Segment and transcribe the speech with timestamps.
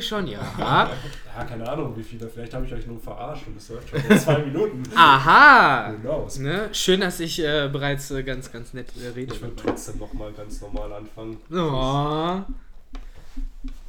[0.00, 0.40] Schon, ja.
[0.58, 2.28] ja, keine Ahnung, wie viele.
[2.28, 4.82] Vielleicht habe ich euch nur verarscht und es läuft schon in zwei Minuten.
[4.94, 5.94] Aha!
[6.38, 6.68] Ne?
[6.72, 9.34] Schön, dass ich äh, bereits äh, ganz, ganz nett äh, rede.
[9.34, 11.38] Ich würde trotzdem nochmal ganz normal anfangen.
[11.50, 12.40] Oh.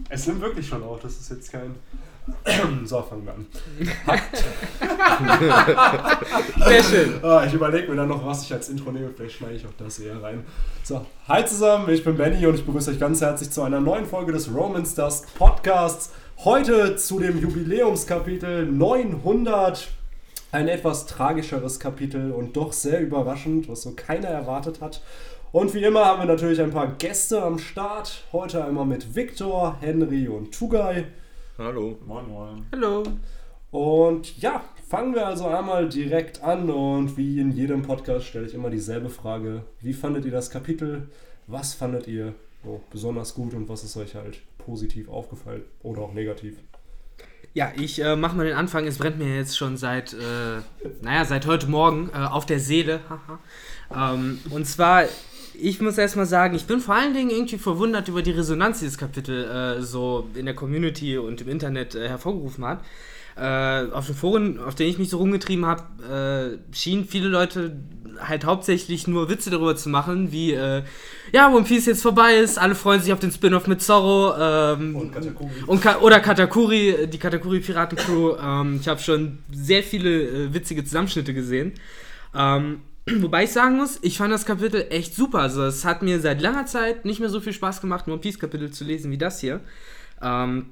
[0.09, 1.75] Es nimmt wirklich schon auf, das ist jetzt kein.
[2.85, 3.45] So, fangen wir an.
[6.67, 7.13] Sehr schön.
[7.23, 9.09] Ah, ich überlege mir dann noch, was ich als Intro nehme.
[9.15, 10.45] Vielleicht schneide ich auch das eher rein.
[10.83, 14.05] So, hi zusammen, ich bin Benny und ich begrüße euch ganz herzlich zu einer neuen
[14.05, 16.11] Folge des Romance Dusk Podcasts.
[16.43, 19.87] Heute zu dem Jubiläumskapitel 900.
[20.51, 25.01] Ein etwas tragischeres Kapitel und doch sehr überraschend, was so keiner erwartet hat.
[25.51, 28.23] Und wie immer haben wir natürlich ein paar Gäste am Start.
[28.31, 31.05] Heute einmal mit Viktor, Henry und Tugai.
[31.59, 31.97] Hallo.
[32.05, 32.67] Moin, moin.
[32.71, 33.03] Hallo.
[33.71, 38.53] Und ja, fangen wir also einmal direkt an und wie in jedem Podcast stelle ich
[38.53, 39.63] immer dieselbe Frage.
[39.81, 41.09] Wie fandet ihr das Kapitel?
[41.47, 46.13] Was fandet ihr so besonders gut und was ist euch halt positiv aufgefallen oder auch
[46.13, 46.57] negativ?
[47.55, 48.85] Ja, ich äh, mache mal den Anfang.
[48.85, 50.61] Es brennt mir jetzt schon seit, äh,
[51.01, 52.99] naja, seit heute Morgen äh, auf der Seele.
[53.95, 55.05] ähm, und zwar
[55.59, 58.85] ich muss erstmal sagen, ich bin vor allen Dingen irgendwie verwundert über die Resonanz, die
[58.85, 62.83] dieses Kapitel äh, so in der Community und im Internet äh, hervorgerufen hat.
[63.35, 67.77] Äh, auf den Foren, auf denen ich mich so rumgetrieben habe, äh, schienen viele Leute
[68.19, 70.81] halt hauptsächlich nur Witze darüber zu machen, wie, äh,
[71.31, 74.95] ja, One Piece jetzt vorbei ist, alle freuen sich auf den Spin-off mit Zorro ähm,
[74.95, 75.51] und Katakuri.
[75.67, 78.37] Und Ka oder Katakuri, die Katakuri-Piraten-Crew.
[78.41, 81.73] Ähm, ich habe schon sehr viele äh, witzige Zusammenschnitte gesehen.
[82.33, 82.81] Ähm,
[83.21, 85.39] Wobei ich sagen muss, ich fand das Kapitel echt super.
[85.39, 88.21] Also es hat mir seit langer Zeit nicht mehr so viel Spaß gemacht, nur ein
[88.21, 89.61] Peace-Kapitel zu lesen wie das hier.
[90.21, 90.71] Ähm,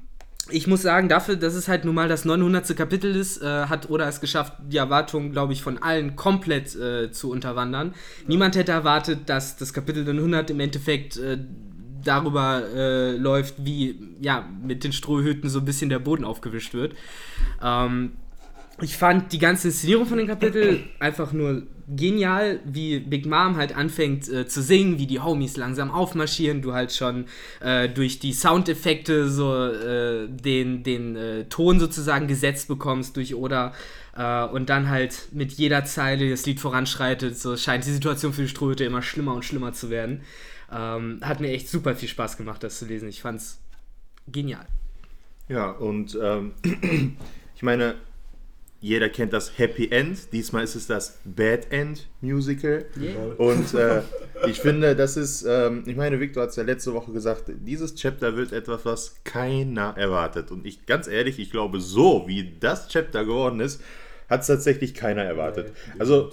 [0.50, 2.76] ich muss sagen, dafür, dass es halt nun mal das 900.
[2.76, 7.12] Kapitel ist, äh, hat Oda es geschafft, die Erwartungen, glaube ich, von allen komplett äh,
[7.12, 7.90] zu unterwandern.
[7.90, 8.26] Ja.
[8.28, 11.40] Niemand hätte erwartet, dass das Kapitel 900 im Endeffekt äh,
[12.04, 16.96] darüber äh, läuft, wie ja, mit den Strohhüten so ein bisschen der Boden aufgewischt wird.
[17.64, 18.12] Ähm,
[18.82, 23.76] ich fand die ganze Inszenierung von dem Kapitel einfach nur genial, wie Big Mom halt
[23.76, 27.26] anfängt äh, zu singen, wie die Homies langsam aufmarschieren, du halt schon
[27.62, 33.74] äh, durch die Soundeffekte so äh, den, den äh, Ton sozusagen gesetzt bekommst durch Oda
[34.16, 38.42] äh, und dann halt mit jeder Zeile das Lied voranschreitet, so scheint die Situation für
[38.42, 40.22] die Strohhütte immer schlimmer und schlimmer zu werden.
[40.72, 43.08] Ähm, hat mir echt super viel Spaß gemacht, das zu lesen.
[43.08, 43.62] Ich fand's
[44.28, 44.66] genial.
[45.48, 46.54] Ja, und ähm,
[47.56, 47.96] ich meine,
[48.86, 50.32] jeder kennt das Happy End.
[50.32, 52.86] Diesmal ist es das Bad End Musical.
[52.96, 53.34] Yeah.
[53.38, 54.04] Und äh,
[54.48, 57.96] ich finde, das ist, ähm, ich meine, Victor hat es ja letzte Woche gesagt, dieses
[57.96, 60.52] Chapter wird etwas, was keiner erwartet.
[60.52, 63.82] Und ich, ganz ehrlich, ich glaube, so wie das Chapter geworden ist,
[64.30, 65.74] hat es tatsächlich keiner erwartet.
[65.98, 66.32] Also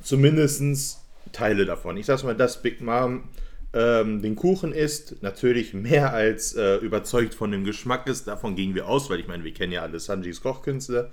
[0.00, 1.00] zumindest
[1.32, 1.96] Teile davon.
[1.96, 3.24] Ich sag's mal, dass Big Mom
[3.72, 8.28] ähm, den Kuchen isst, natürlich mehr als äh, überzeugt von dem Geschmack ist.
[8.28, 11.10] Davon gingen wir aus, weil ich meine, wir kennen ja alle Sanjis Kochkünste.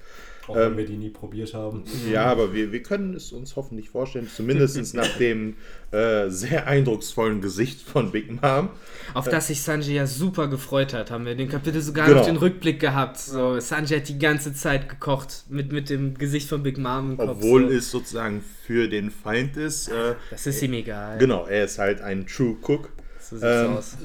[0.47, 1.83] Auch wenn ähm, wir die nie probiert haben.
[2.11, 5.55] Ja, aber wir, wir können es uns hoffentlich vorstellen, zumindest nach dem
[5.91, 8.69] äh, sehr eindrucksvollen Gesicht von Big Mom.
[9.13, 12.19] Auf das sich Sanji ja super gefreut hat, haben wir in dem Kapitel sogar genau.
[12.19, 13.19] noch den Rückblick gehabt.
[13.19, 17.17] So, Sanji hat die ganze Zeit gekocht mit, mit dem Gesicht von Big Mom im
[17.17, 17.29] Kopf.
[17.29, 17.75] Obwohl so.
[17.75, 19.89] es sozusagen für den Feind ist.
[19.89, 21.17] Äh, das ist ihm egal.
[21.17, 22.89] Genau, er ist halt ein True Cook.
[23.19, 23.97] So sieht's ähm, aus.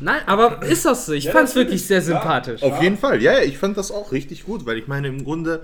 [0.00, 1.12] Nein, aber ist das so?
[1.12, 2.62] Ich ja, fand es wirklich sehr sympathisch.
[2.62, 5.62] Auf jeden Fall, ja, ich fand das auch richtig gut, weil ich meine, im Grunde,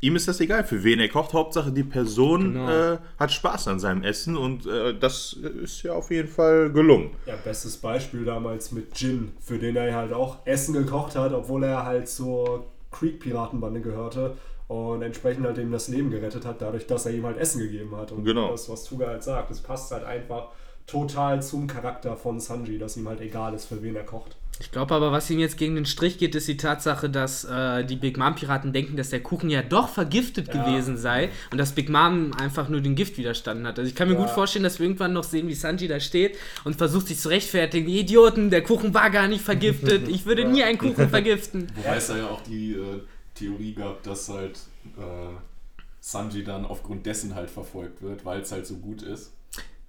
[0.00, 1.32] ihm ist das egal, für wen er kocht.
[1.32, 2.94] Hauptsache, die Person genau.
[2.94, 7.10] äh, hat Spaß an seinem Essen und äh, das ist ja auf jeden Fall gelungen.
[7.26, 11.64] Ja, bestes Beispiel damals mit Jin, für den er halt auch Essen gekocht hat, obwohl
[11.64, 14.36] er halt zur Creek-Piratenbande gehörte
[14.68, 17.96] und entsprechend halt ihm das Leben gerettet hat, dadurch, dass er ihm halt Essen gegeben
[17.96, 18.12] hat.
[18.12, 18.50] Und genau.
[18.50, 20.48] das, was Tuga halt sagt, das passt halt einfach
[20.90, 24.36] total zum Charakter von Sanji, dass ihm halt egal ist, für wen er kocht.
[24.60, 27.82] Ich glaube aber, was ihm jetzt gegen den Strich geht, ist die Tatsache, dass äh,
[27.82, 30.62] die Big Mom Piraten denken, dass der Kuchen ja doch vergiftet ja.
[30.62, 33.78] gewesen sei und dass Big Mom einfach nur den Gift widerstanden hat.
[33.78, 34.20] Also ich kann mir ja.
[34.20, 37.30] gut vorstellen, dass wir irgendwann noch sehen, wie Sanji da steht und versucht sich zu
[37.30, 37.86] rechtfertigen.
[37.86, 40.08] Die Idioten, der Kuchen war gar nicht vergiftet.
[40.08, 40.48] Ich würde ja.
[40.52, 41.68] nie einen Kuchen vergiften.
[41.76, 43.00] Wobei es ja auch die äh,
[43.34, 44.58] Theorie gab, dass halt
[44.98, 45.36] äh,
[46.00, 49.32] Sanji dann aufgrund dessen halt verfolgt wird, weil es halt so gut ist.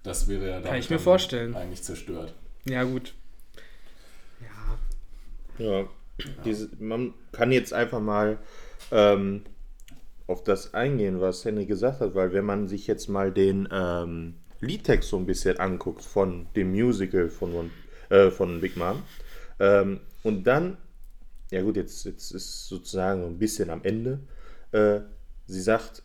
[0.02, 1.54] Das wäre ja Kann ich mir vorstellen.
[1.54, 2.34] eigentlich zerstört.
[2.64, 3.14] Ja, gut.
[5.58, 5.64] Ja.
[5.64, 5.88] Ja,
[6.44, 8.38] diese, man kann jetzt einfach mal
[8.90, 9.42] ähm,
[10.26, 14.34] auf das eingehen, was Henry gesagt hat, weil wenn man sich jetzt mal den ähm,
[14.60, 17.70] Liedtext so ein bisschen anguckt von dem Musical von,
[18.08, 19.02] äh, von Big Mom
[19.60, 20.78] ähm, und dann,
[21.50, 24.20] ja gut, jetzt, jetzt ist sozusagen ein bisschen am Ende,
[24.72, 25.00] äh,
[25.46, 26.02] sie sagt,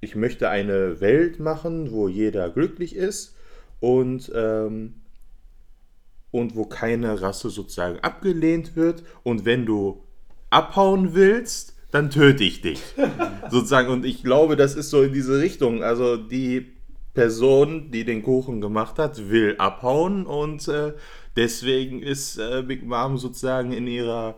[0.00, 3.36] ich möchte eine Welt machen, wo jeder glücklich ist
[3.80, 4.94] und ähm,
[6.30, 9.02] und wo keine Rasse sozusagen abgelehnt wird.
[9.22, 10.04] Und wenn du
[10.50, 12.82] abhauen willst, dann töte ich dich.
[13.50, 13.88] sozusagen.
[13.88, 15.82] Und ich glaube, das ist so in diese Richtung.
[15.82, 16.72] Also die
[17.14, 20.92] Person, die den Kuchen gemacht hat, will abhauen und äh,
[21.34, 24.36] deswegen ist äh, Big Mom sozusagen in ihrer,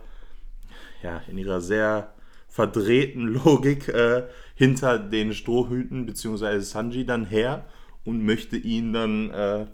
[1.03, 2.13] ja, in ihrer sehr
[2.47, 4.23] verdrehten Logik äh,
[4.61, 6.59] hinter den Strohhüten bzw.
[6.59, 7.65] Sanji dann her
[8.05, 9.65] und möchte ihn dann äh,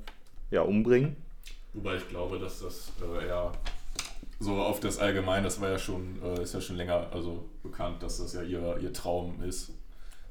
[0.50, 1.18] ja, umbringen.
[1.74, 3.52] Wobei ich glaube, dass das äh, eher
[4.40, 8.02] so auf das Allgemeine, das war ja schon, äh, ist ja schon länger also bekannt,
[8.02, 9.74] dass das ja ihr, ihr Traum ist,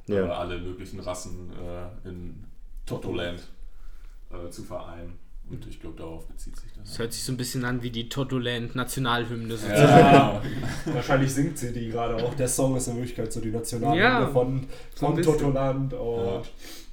[0.07, 0.27] ja.
[0.27, 1.53] alle möglichen Rassen
[2.05, 2.43] in
[2.87, 3.43] Totoland
[4.31, 5.19] äh, zu vereinen.
[5.49, 6.91] Und ich glaube, darauf bezieht sich das.
[6.91, 9.57] Das hört sich so ein bisschen an wie die Totoland-Nationalhymne.
[9.69, 10.43] Ja,
[10.87, 12.35] wahrscheinlich singt sie die gerade auch.
[12.35, 15.95] Der Song ist in Wirklichkeit so die Nationalhymne ja, von, von so Totoland.
[15.95, 16.43] Und ja.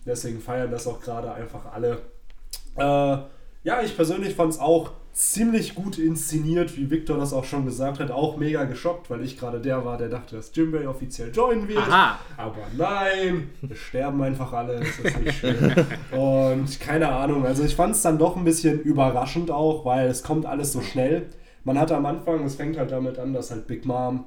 [0.05, 2.01] deswegen feiern das auch gerade einfach alle.
[2.75, 3.17] Äh,
[3.63, 7.99] ja, ich persönlich fand es auch ziemlich gut inszeniert, wie Victor das auch schon gesagt
[7.99, 8.09] hat.
[8.09, 11.77] Auch mega geschockt, weil ich gerade der war, der dachte, dass Jimbei offiziell joinen wird.
[11.77, 12.19] Aha.
[12.35, 14.79] Aber nein, wir sterben einfach alle.
[14.79, 15.75] Das ist nicht schön.
[16.11, 20.23] Und keine Ahnung, also ich fand es dann doch ein bisschen überraschend auch, weil es
[20.23, 21.27] kommt alles so schnell.
[21.63, 24.25] Man hatte am Anfang, es fängt halt damit an, dass halt Big Mom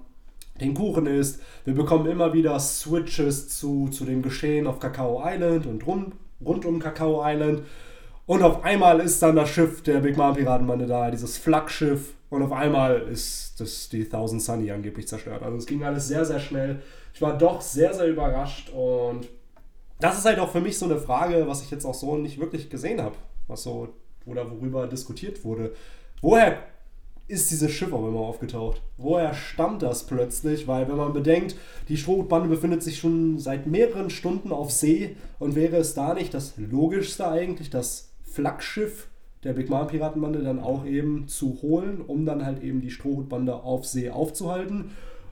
[0.61, 1.43] den Kuchen isst.
[1.65, 6.65] Wir bekommen immer wieder Switches zu, zu dem Geschehen auf Kakao Island und rund, rund
[6.65, 7.63] um Kakao Island.
[8.27, 12.15] Und auf einmal ist dann das Schiff der Big Mom Piratenbande da, dieses Flaggschiff.
[12.29, 15.43] Und auf einmal ist das die Thousand Sunny angeblich zerstört.
[15.43, 16.83] Also es ging alles sehr, sehr schnell.
[17.15, 18.71] Ich war doch sehr, sehr überrascht.
[18.71, 19.29] Und
[20.01, 22.41] das ist halt auch für mich so eine Frage, was ich jetzt auch so nicht
[22.41, 23.15] wirklich gesehen habe.
[23.47, 23.95] Was so,
[24.27, 25.73] oder worüber diskutiert wurde.
[26.21, 26.59] Woher
[27.29, 28.83] ist dieses Schiff auf einmal aufgetaucht?
[28.97, 30.67] Woher stammt das plötzlich?
[30.67, 31.57] Weil wenn man bedenkt,
[31.89, 36.35] die Strohbande befindet sich schon seit mehreren Stunden auf See und wäre es da nicht
[36.35, 38.06] das Logischste eigentlich, dass
[38.37, 39.09] Flaggschiff
[39.45, 43.55] der Big Mom Piratenbande dann auch eben zu holen, um dann halt eben die Strohhutbande
[43.55, 44.91] auf See aufzuhalten.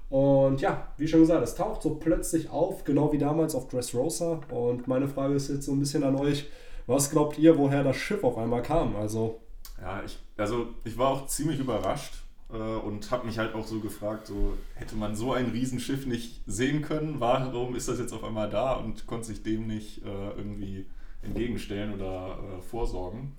[0.09, 4.41] Und ja, wie schon gesagt, es taucht so plötzlich auf, genau wie damals auf Dressrosa.
[4.51, 6.49] Und meine Frage ist jetzt so ein bisschen an euch,
[6.87, 8.95] was glaubt ihr, woher das Schiff auf einmal kam?
[8.97, 9.41] Also
[9.81, 12.15] ja, ich, also ich war auch ziemlich überrascht
[12.53, 16.43] äh, und habe mich halt auch so gefragt, so hätte man so ein Riesenschiff nicht
[16.47, 17.17] sehen können?
[17.19, 20.87] Warum ist das jetzt auf einmal da und konnte sich dem nicht äh, irgendwie
[21.25, 23.32] entgegenstellen oder äh, vorsorgen.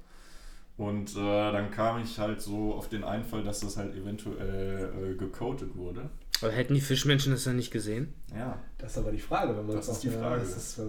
[0.77, 5.15] Und äh, dann kam ich halt so auf den Einfall, dass das halt eventuell äh,
[5.15, 6.09] gecoated wurde.
[6.41, 8.13] Aber hätten die Fischmenschen das dann nicht gesehen?
[8.35, 8.59] Ja.
[8.77, 10.41] Das ist aber die Frage, wenn man das ist die Frage.
[10.41, 10.79] Ist,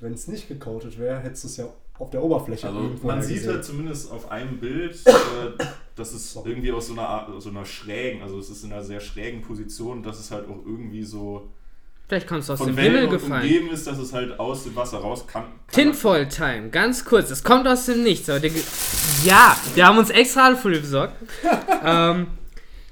[0.00, 1.68] wenn es nicht gecoatet wäre, hättest du es ja
[1.98, 5.64] auf der Oberfläche Also man sieht halt zumindest auf einem Bild, äh,
[5.94, 8.82] dass es irgendwie aus so einer Art, so einer schrägen, also es ist in einer
[8.82, 11.50] sehr schrägen Position, dass es halt auch irgendwie so
[12.10, 13.42] Vielleicht kannst du aus dem Himmel gefallen.
[13.42, 15.44] umgeben ist, dass es halt aus dem Wasser raus kann.
[15.44, 17.30] kann Tinfoil Time, ganz kurz.
[17.30, 18.28] Es kommt aus dem Nichts.
[18.28, 18.50] Aber der
[19.22, 21.14] ja, wir haben uns extra Alufolie besorgt.
[21.84, 22.26] ähm,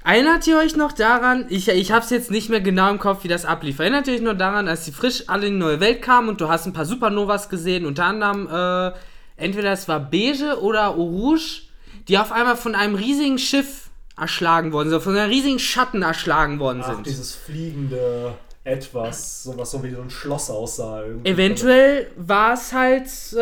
[0.05, 3.25] erinnert ihr euch noch daran, ich, ich habe es jetzt nicht mehr genau im Kopf,
[3.25, 3.79] wie das ablief.
[3.79, 6.39] Erinnert ihr euch noch daran, als sie frisch alle in die neue Welt kamen und
[6.39, 8.97] du hast ein paar Supernovas gesehen, unter anderem äh,
[9.35, 11.63] entweder es war Beige oder Orange,
[12.07, 16.59] die auf einmal von einem riesigen Schiff erschlagen worden sind, von einem riesigen Schatten erschlagen
[16.59, 17.05] worden Ach, sind.
[17.05, 18.37] Dieses fliegende
[18.69, 21.03] etwas, sowas so wie so ein Schloss aussah.
[21.03, 21.29] Irgendwie.
[21.29, 23.41] Eventuell war es halt, äh,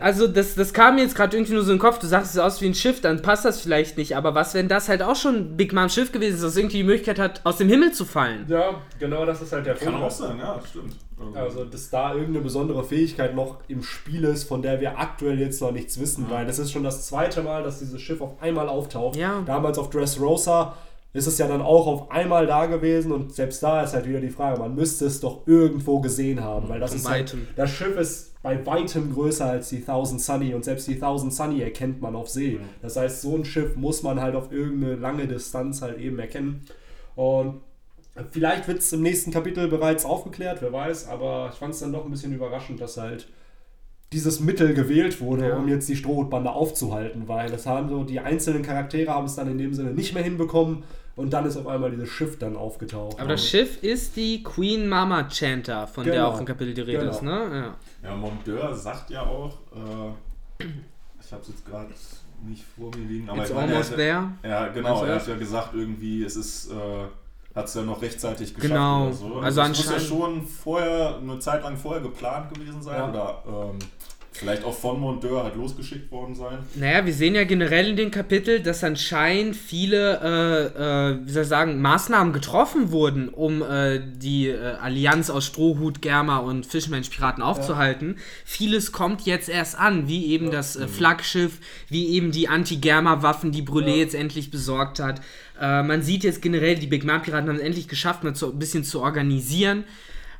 [0.00, 2.34] also das, das kam mir jetzt gerade irgendwie nur so in den Kopf, du sagst,
[2.34, 5.02] es aus wie ein Schiff, dann passt das vielleicht nicht, aber was, wenn das halt
[5.02, 7.92] auch schon Big Mom Schiff gewesen ist, das irgendwie die Möglichkeit hat, aus dem Himmel
[7.92, 8.46] zu fallen?
[8.48, 9.94] Ja, genau das ist halt der Punkt.
[9.94, 10.96] Kann auch sein, ja, stimmt.
[11.34, 15.60] Also, dass da irgendeine besondere Fähigkeit noch im Spiel ist, von der wir aktuell jetzt
[15.60, 18.68] noch nichts wissen, weil das ist schon das zweite Mal, dass dieses Schiff auf einmal
[18.68, 19.16] auftaucht.
[19.16, 19.42] Ja.
[19.46, 20.74] Damals auf Dressrosa
[21.14, 24.20] ist es ja dann auch auf einmal da gewesen und selbst da ist halt wieder
[24.20, 27.96] die Frage, man müsste es doch irgendwo gesehen haben, weil das ist halt, das Schiff
[27.96, 32.16] ist bei weitem größer als die Thousand Sunny und selbst die Thousand Sunny erkennt man
[32.16, 32.58] auf See.
[32.82, 36.66] Das heißt, so ein Schiff muss man halt auf irgendeine lange Distanz halt eben erkennen
[37.14, 37.60] und
[38.32, 41.92] vielleicht wird es im nächsten Kapitel bereits aufgeklärt, wer weiß, aber ich fand es dann
[41.92, 43.28] doch ein bisschen überraschend, dass halt
[44.12, 45.56] dieses Mittel gewählt wurde, ja.
[45.56, 49.48] um jetzt die Strohhutbande aufzuhalten, weil das haben so, die einzelnen Charaktere haben es dann
[49.48, 50.82] in dem Sinne nicht mehr hinbekommen,
[51.16, 53.18] und dann ist auf einmal dieses Schiff dann aufgetaucht.
[53.20, 56.16] Aber das Schiff ist die Queen Mama Chanter, von genau.
[56.16, 57.10] der auch im Kapitel die Rede genau.
[57.10, 57.76] ist, ne?
[58.02, 60.64] Ja, ja Mondeur sagt ja auch, äh,
[61.20, 61.88] ich habe es jetzt gerade
[62.42, 64.28] nicht vor mir liegen, aber It's ich meine, almost er, there.
[64.42, 66.74] Ja, genau, also er hat ja gesagt, irgendwie, es ist, äh,
[67.54, 69.04] hat es ja noch rechtzeitig geschafft genau.
[69.06, 69.26] oder so.
[69.26, 73.08] Also, also das muss ja schon vorher, eine Zeit lang vorher geplant gewesen sein ja.
[73.08, 73.78] oder ähm,
[74.34, 76.58] vielleicht auch von Mondeur halt losgeschickt worden sein.
[76.74, 81.44] Naja, wir sehen ja generell in dem Kapitel, dass anscheinend viele, äh, äh, wie soll
[81.44, 87.42] ich sagen, Maßnahmen getroffen wurden, um äh, die äh, Allianz aus Strohhut, Germa und Fischmensch-Piraten
[87.42, 88.14] aufzuhalten.
[88.16, 88.22] Ja.
[88.44, 90.52] Vieles kommt jetzt erst an, wie eben ja.
[90.52, 93.96] das äh, Flaggschiff, wie eben die Anti-Germa-Waffen, die Brûlé ja.
[93.96, 95.20] jetzt endlich besorgt hat.
[95.60, 98.58] Äh, man sieht jetzt generell, die Big Mom-Piraten haben es endlich geschafft, mal zu, ein
[98.58, 99.84] bisschen zu organisieren.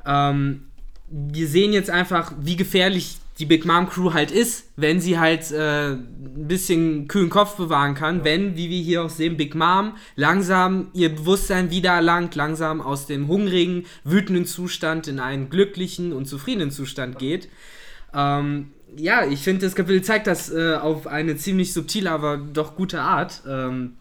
[0.05, 0.65] Ähm,
[1.09, 5.51] wir sehen jetzt einfach, wie gefährlich die Big Mom Crew halt ist, wenn sie halt
[5.51, 8.25] äh, ein bisschen kühlen Kopf bewahren kann, ja.
[8.25, 13.07] wenn, wie wir hier auch sehen, Big Mom langsam ihr Bewusstsein wieder erlangt, langsam aus
[13.07, 17.49] dem hungrigen, wütenden Zustand in einen glücklichen und zufriedenen Zustand geht.
[18.15, 22.77] Ähm, ja, ich finde, das Kapitel zeigt das äh, auf eine ziemlich subtile, aber doch
[22.77, 23.97] gute Art, ähm,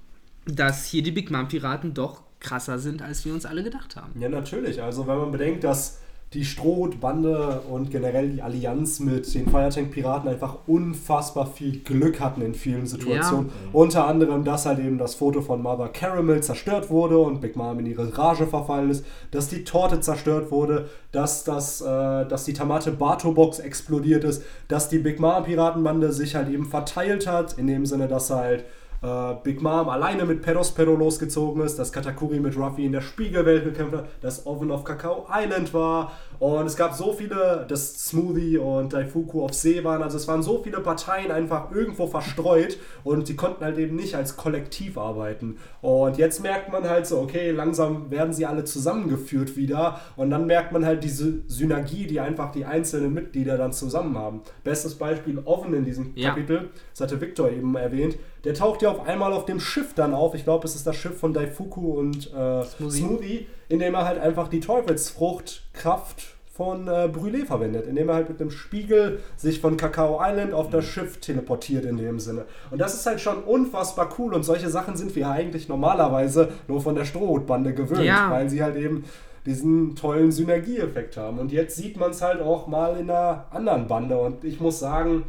[0.45, 4.19] dass hier die Big Mom Piraten doch krasser sind, als wir uns alle gedacht haben.
[4.19, 4.83] Ja, natürlich.
[4.83, 6.02] Also, wenn man bedenkt, dass
[6.33, 12.55] die Strohbande und generell die Allianz mit den Firetank-Piraten einfach unfassbar viel Glück hatten in
[12.55, 13.47] vielen Situationen.
[13.47, 13.69] Ja.
[13.71, 17.79] Unter anderem, dass halt eben das Foto von Mother Caramel zerstört wurde und Big Mom
[17.79, 21.85] in ihre Rage verfallen ist, dass die Torte zerstört wurde, dass, das, äh,
[22.25, 27.57] dass die Tamate Bato-Box explodiert ist, dass die Big Mom-Piratenbande sich halt eben verteilt hat,
[27.57, 28.65] in dem Sinne, dass halt
[29.03, 33.65] äh, Big Mom alleine mit Perospero losgezogen ist, dass Katakuri mit Ruffy in der Spiegelwelt
[33.65, 38.57] gekämpft hat, dass Oven auf Kakao Island war und es gab so viele, dass Smoothie
[38.57, 43.27] und Daifuku auf See waren, also es waren so viele Parteien einfach irgendwo verstreut und
[43.29, 45.57] die konnten halt eben nicht als Kollektiv arbeiten.
[45.81, 50.47] Und jetzt merkt man halt so, okay, langsam werden sie alle zusammengeführt wieder und dann
[50.47, 54.41] merkt man halt diese Synergie, die einfach die einzelnen Mitglieder dann zusammen haben.
[54.63, 56.29] Bestes Beispiel Oven in diesem ja.
[56.29, 60.13] Kapitel, das hatte Victor eben erwähnt, der taucht ja auf einmal auf dem Schiff dann
[60.13, 60.35] auf.
[60.35, 62.97] Ich glaube, es ist das Schiff von Daifuku und äh, Smoothie.
[62.97, 68.15] Smoothie, in dem er halt einfach die Teufelsfrucht Kraft von äh, Brûlé verwendet, indem er
[68.15, 72.45] halt mit dem Spiegel sich von Kakao Island auf das Schiff teleportiert in dem Sinne.
[72.69, 76.79] Und das ist halt schon unfassbar cool und solche Sachen sind wir eigentlich normalerweise nur
[76.79, 78.29] von der Strohhutbande gewöhnt, ja.
[78.29, 79.05] weil sie halt eben
[79.47, 81.39] diesen tollen Synergieeffekt haben.
[81.39, 84.79] Und jetzt sieht man es halt auch mal in einer anderen Bande und ich muss
[84.79, 85.23] sagen,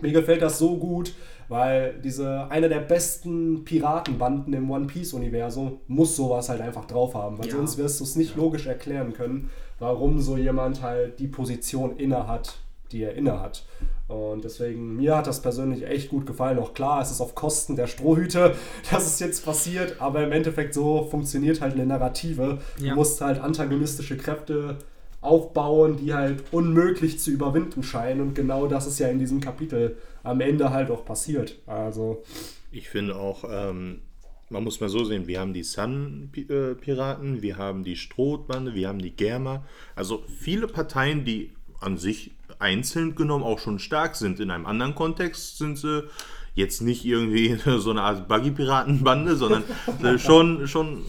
[0.00, 1.12] mir gefällt das so gut,
[1.52, 7.14] weil diese eine der besten Piratenbanden im One Piece Universum muss sowas halt einfach drauf
[7.14, 7.56] haben, weil ja.
[7.56, 8.42] sonst wirst du es nicht ja.
[8.42, 12.54] logisch erklären können, warum so jemand halt die Position inne hat,
[12.90, 13.66] die er inne hat.
[14.08, 16.58] Und deswegen, mir hat das persönlich echt gut gefallen.
[16.58, 18.54] Auch klar, es ist auf Kosten der Strohhüte,
[18.90, 22.60] dass es jetzt passiert, aber im Endeffekt so funktioniert halt eine Narrative.
[22.78, 22.90] Ja.
[22.90, 24.78] Du musst halt antagonistische Kräfte
[25.20, 28.22] aufbauen, die halt unmöglich zu überwinden scheinen.
[28.22, 31.58] Und genau das ist ja in diesem Kapitel am Ende halt auch passiert.
[31.66, 32.22] Also.
[32.70, 34.00] Ich finde auch, ähm,
[34.48, 39.00] man muss mal so sehen, wir haben die Sun-Piraten, wir haben die Strohbande, wir haben
[39.00, 39.64] die Germa.
[39.96, 44.40] Also viele Parteien, die an sich einzeln genommen auch schon stark sind.
[44.40, 46.08] In einem anderen Kontext sind sie
[46.54, 49.64] jetzt nicht irgendwie so eine Art Buggy-Piratenbande, sondern
[50.18, 51.04] schon, schon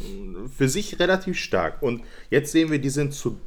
[0.55, 1.81] für sich relativ stark.
[1.81, 3.39] Und jetzt sehen wir, die sind zu,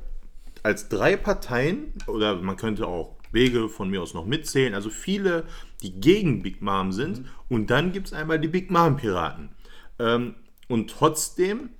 [0.62, 4.74] als drei Parteien, oder man könnte auch Wege von mir aus noch mitzählen.
[4.74, 5.44] Also viele,
[5.82, 7.20] die gegen Big Mom sind.
[7.20, 7.28] Mhm.
[7.48, 9.50] Und dann gibt es einmal die Big Mom-Piraten.
[9.98, 10.34] Ähm,
[10.68, 11.70] und trotzdem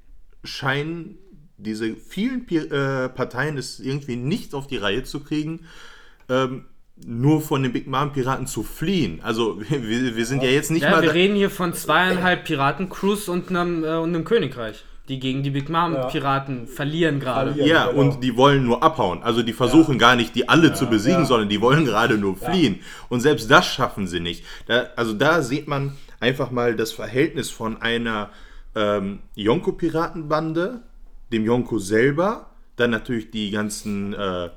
[0.44, 1.18] scheinen
[1.58, 5.60] diese vielen Pi äh, Parteien es irgendwie nicht auf die Reihe zu kriegen,
[6.28, 6.66] ähm,
[7.04, 9.20] nur von den Big Mom Piraten zu fliehen.
[9.22, 11.02] Also wir, wir sind ja, ja jetzt nicht ja, mal.
[11.02, 15.50] Wir reden hier von zweieinhalb Piraten-Crews und einem, äh, und einem Königreich die gegen die
[15.50, 16.66] Big Mom Piraten ja.
[16.66, 17.60] verlieren gerade.
[17.62, 18.00] Ja, genau.
[18.00, 19.22] und die wollen nur abhauen.
[19.22, 19.98] Also die versuchen ja.
[19.98, 20.74] gar nicht, die alle ja.
[20.74, 22.80] zu besiegen, sondern die wollen gerade nur fliehen.
[23.08, 24.44] Und selbst das schaffen sie nicht.
[24.66, 28.30] Da, also da sieht man einfach mal das Verhältnis von einer
[28.74, 30.82] ähm, Yonko-Piratenbande,
[31.32, 34.50] dem Yonko selber, dann natürlich die ganzen äh,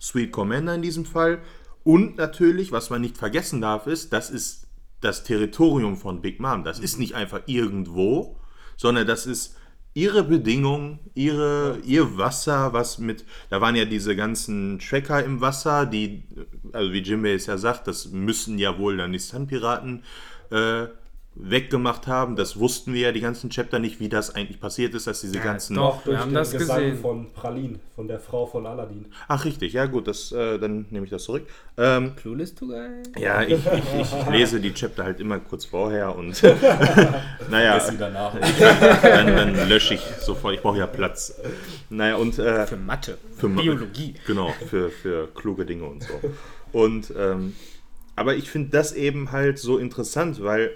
[0.00, 1.40] Sweet Commander in diesem Fall
[1.88, 4.66] und natürlich, was man nicht vergessen darf, ist, das ist
[5.00, 6.62] das Territorium von Big Mom.
[6.62, 8.36] Das ist nicht einfach irgendwo,
[8.76, 9.56] sondern das ist
[9.98, 15.86] ihre Bedingungen, ihre, ihr Wasser, was mit, da waren ja diese ganzen Tracker im Wasser,
[15.86, 16.22] die,
[16.72, 20.04] also wie Jimbei es ja sagt, das müssen ja wohl dann die Sun-Piraten
[20.50, 20.86] äh,
[21.40, 22.36] weggemacht haben.
[22.36, 25.36] Das wussten wir ja die ganzen Chapter nicht, wie das eigentlich passiert ist, dass diese
[25.36, 25.76] ja, ganzen.
[25.76, 26.98] Doch, wir haben das Gesang gesehen.
[26.98, 29.06] von Pralin, von der Frau von Aladdin.
[29.28, 31.46] Ach, richtig, ja, gut, das, äh, dann nehme ich das zurück.
[31.76, 32.88] Ähm, Clueless to guy.
[33.18, 36.42] Ja, ich, ich, ich, lese die Chapter halt immer kurz vorher und.
[37.50, 37.80] naja.
[37.98, 38.34] danach.
[39.02, 41.40] dann, dann lösche ich sofort, ich brauche ja Platz.
[41.88, 42.38] Naja, und.
[42.38, 44.14] Äh, für Mathe, für Biologie.
[44.26, 46.20] Genau, für, für kluge Dinge und so.
[46.72, 47.12] Und.
[47.16, 47.54] Ähm,
[48.16, 50.72] aber ich finde das eben halt so interessant, weil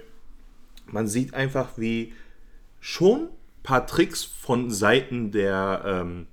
[0.87, 2.13] man sieht einfach, wie
[2.81, 6.27] schon ein paar Tricks von Seiten der, ähm,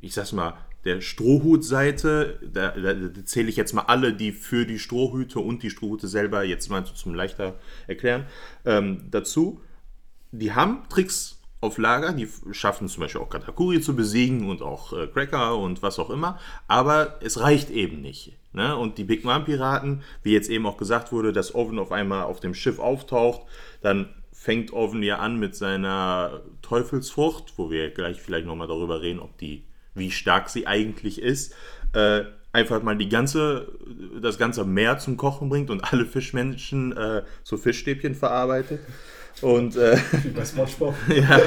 [0.00, 0.54] ich sag's mal,
[0.84, 5.62] der Strohhutseite, da, da, da zähle ich jetzt mal alle, die für die Strohhüte und
[5.62, 7.56] die Strohhüte selber jetzt mal zum leichter
[7.86, 8.26] erklären,
[8.64, 9.60] ähm, dazu.
[10.30, 14.92] Die haben Tricks auf Lager, die schaffen zum Beispiel auch Katakuri zu besiegen und auch
[14.92, 18.37] äh, Cracker und was auch immer, aber es reicht eben nicht.
[18.52, 18.76] Ne?
[18.76, 22.24] Und die Big Mom Piraten, wie jetzt eben auch gesagt wurde, dass Oven auf einmal
[22.24, 23.42] auf dem Schiff auftaucht,
[23.82, 29.20] dann fängt Oven ja an mit seiner Teufelsfrucht, wo wir gleich vielleicht nochmal darüber reden,
[29.20, 29.64] ob die,
[29.94, 31.54] wie stark sie eigentlich ist,
[31.92, 33.68] äh, einfach mal die ganze,
[34.22, 38.80] das ganze Meer zum Kochen bringt und alle Fischmenschen äh, zu Fischstäbchen verarbeitet.
[39.40, 39.98] Und äh,
[40.34, 40.94] bei SpongeBob.
[41.08, 41.40] ja,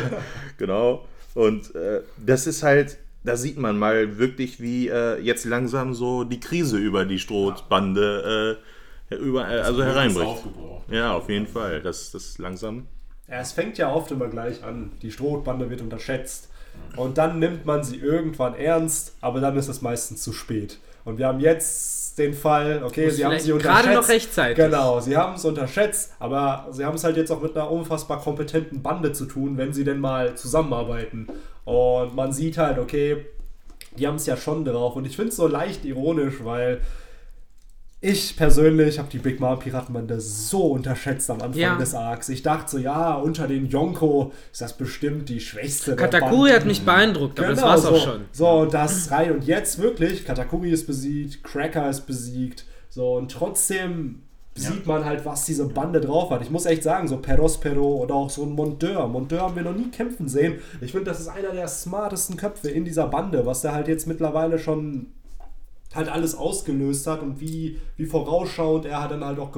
[0.58, 1.08] genau.
[1.34, 6.24] Und äh, das ist halt, da sieht man mal wirklich, wie äh, jetzt langsam so
[6.24, 8.58] die Krise über die Strohbande
[9.10, 10.28] äh, über, äh, also Ist hereinbricht.
[10.28, 10.90] aufgebraucht.
[10.90, 11.82] Ja, auf jeden Fall.
[11.82, 12.88] Das, das langsam.
[13.28, 14.92] Ja, es fängt ja oft immer gleich an.
[15.01, 16.50] Die Strohbande wird unterschätzt.
[16.96, 20.80] Und dann nimmt man sie irgendwann ernst, aber dann ist es meistens zu spät.
[21.04, 23.96] Und wir haben jetzt den Fall, okay, Muss sie haben sie gerade unterschätzt.
[23.96, 24.58] noch rechtzeitig.
[24.58, 28.20] Genau, sie haben es unterschätzt, aber sie haben es halt jetzt auch mit einer unfassbar
[28.22, 31.27] kompetenten Bande zu tun, wenn sie denn mal zusammenarbeiten.
[31.65, 33.25] Und man sieht halt, okay,
[33.98, 34.96] die haben es ja schon drauf.
[34.96, 36.82] Und ich finde es so leicht ironisch, weil
[38.03, 41.75] ich persönlich habe die Big Mom Piratenbande so unterschätzt am Anfang Ja.
[41.75, 42.29] des Arcs.
[42.29, 46.84] Ich dachte so, ja, unter den Yonko ist das bestimmt die schwächste Katakuri hat mich
[46.84, 48.22] beeindruckt, aber das Genau, war's so, auch schon.
[48.31, 49.31] So, und das rein.
[49.34, 52.65] Und jetzt wirklich, Katakuri ist besiegt, Cracker ist besiegt.
[52.89, 54.24] So, und trotzdem
[54.55, 56.41] sieht man halt, was diese Bande drauf hat.
[56.41, 59.08] Ich muss echt sagen, so Perospero oder auch so ein Monteur.
[59.08, 60.55] Monteur haben wir noch nie kämpfen sehen.
[60.81, 64.08] Ich finde, das ist einer der smartesten Köpfe in dieser Bande, was der halt jetzt
[64.08, 65.08] mittlerweile schon
[65.93, 69.51] halt alles ausgelöst hat und wie, wie vorausschauend er halt dann halt auch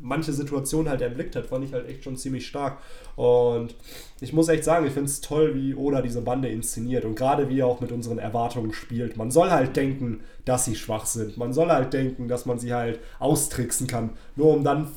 [0.00, 2.78] manche Situationen halt erblickt hat, fand ich halt echt schon ziemlich stark.
[3.16, 3.74] Und
[4.20, 7.48] ich muss echt sagen, ich finde es toll, wie Oda diese Bande inszeniert und gerade
[7.48, 9.16] wie er auch mit unseren Erwartungen spielt.
[9.16, 11.36] Man soll halt denken, dass sie schwach sind.
[11.36, 14.88] Man soll halt denken, dass man sie halt austricksen kann, nur um dann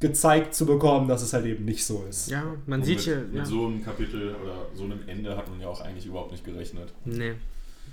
[0.00, 2.30] gezeigt zu bekommen, dass es halt eben nicht so ist.
[2.30, 3.16] Ja, man Und sieht mit, hier.
[3.30, 3.44] mit Ja.
[3.44, 6.94] so einem Kapitel oder so einem Ende hat man ja auch eigentlich überhaupt nicht gerechnet.
[7.04, 7.32] Nee,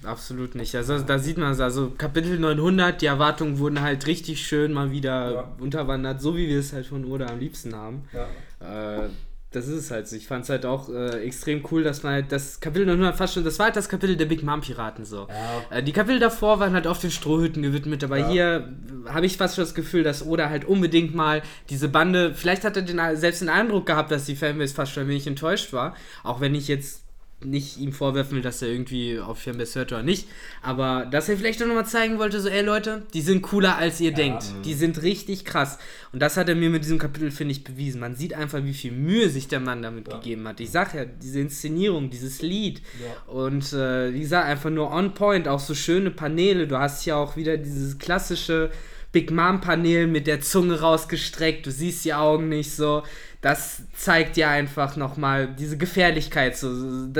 [0.03, 0.75] absolut nicht.
[0.75, 1.59] Also da sieht man es.
[1.59, 5.51] Also Kapitel 900, die Erwartungen wurden halt richtig schön mal wieder Ja.
[5.59, 8.03] unterwandert, so wie wir es halt von Oda am liebsten haben.
[8.13, 9.05] Ja.
[9.05, 9.09] Äh,
[9.51, 10.07] das ist es halt.
[10.09, 10.15] so.
[10.17, 13.33] Ich fand es halt auch äh, extrem cool, dass man halt das Kapitel 900 fast
[13.33, 15.27] schon, das war halt das Kapitel der Big Mom Piraten so.
[15.71, 15.77] Ja.
[15.77, 18.29] Äh, die Kapitel davor waren halt auf den Strohhütten gewidmet, aber Ja.
[18.29, 18.73] hier
[19.07, 22.75] habe ich fast schon das Gefühl, dass Oda halt unbedingt mal diese Bande, vielleicht hat
[22.75, 25.95] er den, selbst den Eindruck gehabt, dass die Fanbase fast schon ein wenig enttäuscht war,
[26.23, 27.03] auch wenn ich jetzt
[27.43, 30.27] nicht ihm vorwerfen will, dass er irgendwie auf Fanbase hört oder nicht,
[30.63, 34.01] aber dass er vielleicht auch nochmal zeigen wollte, so ey Leute, die sind cooler als
[34.01, 35.77] ihr denkt, die sind richtig krass
[36.11, 38.01] und das hat er mir mit diesem Kapitel, finde ich, bewiesen.
[38.01, 40.59] Man sieht einfach, wie viel Mühe sich der Mann damit gegeben hat.
[40.59, 43.31] Ich sag ja, diese Inszenierung, dieses Lied Ja.
[43.31, 46.67] und äh, wie gesagt, einfach nur on point, auch so schöne Paneele.
[46.67, 48.71] Du hast ja auch wieder dieses klassische
[49.11, 51.65] Big Mom Panel mit der Zunge rausgestreckt.
[51.65, 53.03] Du siehst die Augen nicht so.
[53.41, 56.57] Das zeigt dir einfach nochmal diese Gefährlichkeit.
[56.57, 56.73] So,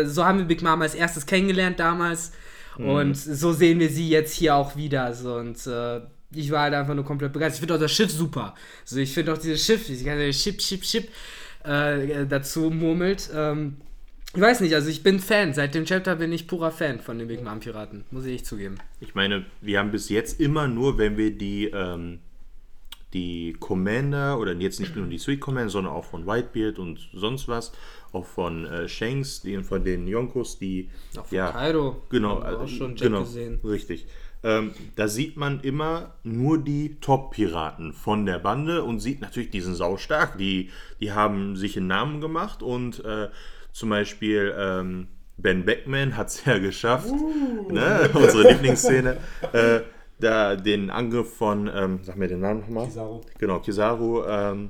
[0.06, 2.32] so haben wir Big Mom als erstes kennengelernt damals.
[2.77, 5.13] Und so sehen wir sie jetzt hier auch wieder.
[5.13, 6.01] So, und äh,
[6.32, 7.56] ich war halt einfach nur komplett begeistert.
[7.56, 8.53] Ich finde auch das Schiff super.
[8.86, 11.10] So, ich finde auch dieses Schiff, dieses ganze Chip, Chip, Chip
[11.63, 13.30] äh, dazu murmelt.
[13.34, 13.77] Ähm,
[14.36, 15.53] ich weiß nicht, also ich bin Fan.
[15.53, 18.03] Seit dem Chapter bin ich purer Fan von den Big Mom Piraten.
[18.12, 18.77] Muss ich echt zugeben.
[18.99, 22.19] Ich meine, wir haben bis jetzt immer nur, wenn wir die, ähm,
[23.13, 27.47] die Commander oder jetzt nicht nur die Sweet Commander, sondern auch von Whitebeard und sonst
[27.47, 27.71] was,
[28.11, 32.01] auch von äh, Shanks, die, von den Yonkos, die Auch von ja, Kaido.
[32.09, 33.59] Genau, Haben wir auch also, schon Jack genau, gesehen.
[33.63, 34.07] richtig.
[34.43, 39.61] Ähm, da sieht man immer nur die Top-Piraten von der Bande und sieht natürlich, die
[39.61, 40.37] sind saustark.
[40.37, 43.29] Die, die haben sich einen Namen gemacht und äh,
[43.71, 47.11] zum Beispiel ähm, Ben Beckman hat es ja geschafft,
[47.69, 49.17] ne, unsere Lieblingsszene,
[49.53, 49.81] äh,
[50.19, 52.88] da den Angriff von, ähm, sag mir den Namen nochmal.
[52.88, 53.21] Kizaru.
[53.39, 54.69] Genau, Kizaru, ähm,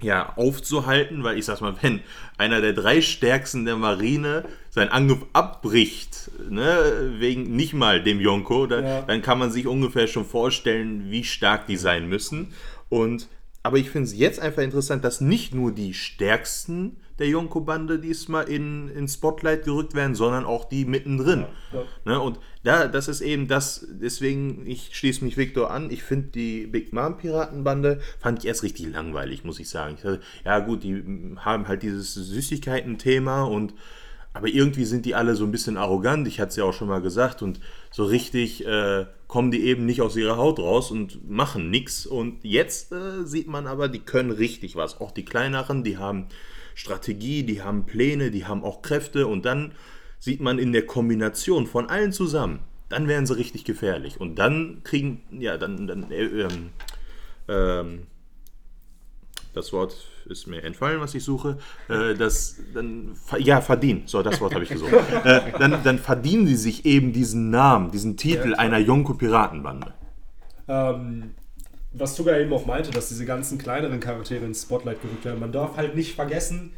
[0.00, 2.00] ja, aufzuhalten, weil ich sag's mal, wenn
[2.36, 8.66] einer der drei stärksten der Marine seinen Angriff abbricht, ne, wegen nicht mal dem Yonko,
[8.66, 9.02] dann, Ja.
[9.02, 12.52] dann kann man sich ungefähr schon vorstellen, wie stark die sein müssen.
[12.88, 13.28] Und
[13.62, 18.48] aber ich finde es jetzt einfach interessant, dass nicht nur die stärksten der Yonko-Bande diesmal
[18.48, 21.46] in, in Spotlight gerückt werden, sondern auch die mittendrin.
[21.72, 21.84] Ja.
[22.04, 22.20] Ne?
[22.20, 26.66] Und da, das ist eben das, deswegen, ich schließe mich Victor an, ich finde die
[26.66, 29.94] Big Mom Piratenbande, fand ich erst richtig langweilig, muss ich sagen.
[29.96, 31.04] Ich dachte, ja gut, die
[31.36, 33.74] haben halt dieses Süßigkeiten-Thema und
[34.34, 36.88] aber irgendwie sind die alle so ein bisschen arrogant, ich hatte es ja auch schon
[36.88, 41.30] mal gesagt, und so richtig äh, kommen die eben nicht aus ihrer Haut raus und
[41.30, 42.06] machen nichts.
[42.06, 45.00] Und jetzt äh, sieht man aber, die können richtig was.
[45.00, 46.28] Auch die kleineren, die haben
[46.74, 49.72] Strategie, die haben Pläne, die haben auch Kräfte und dann
[50.18, 54.20] sieht man in der Kombination von allen zusammen, dann wären sie richtig gefährlich.
[54.20, 56.70] Und dann kriegen, ja, dann, dann äh, ähm,
[57.48, 58.06] ähm,
[59.54, 61.58] das Wort ist mir entfallen, was ich suche,
[61.88, 64.92] äh, das dann, ja, verdienen, so, das Wort habe ich gesucht.
[65.24, 69.92] äh, dann, dann verdienen sie sich eben diesen Namen, diesen Titel ja, einer Yonko-Piratenbande.
[70.68, 71.34] Ähm,
[71.92, 75.40] was Tuga eben auch meinte, dass diese ganzen kleineren Charaktere ins Spotlight gerückt werden.
[75.40, 76.72] Man darf halt nicht vergessen,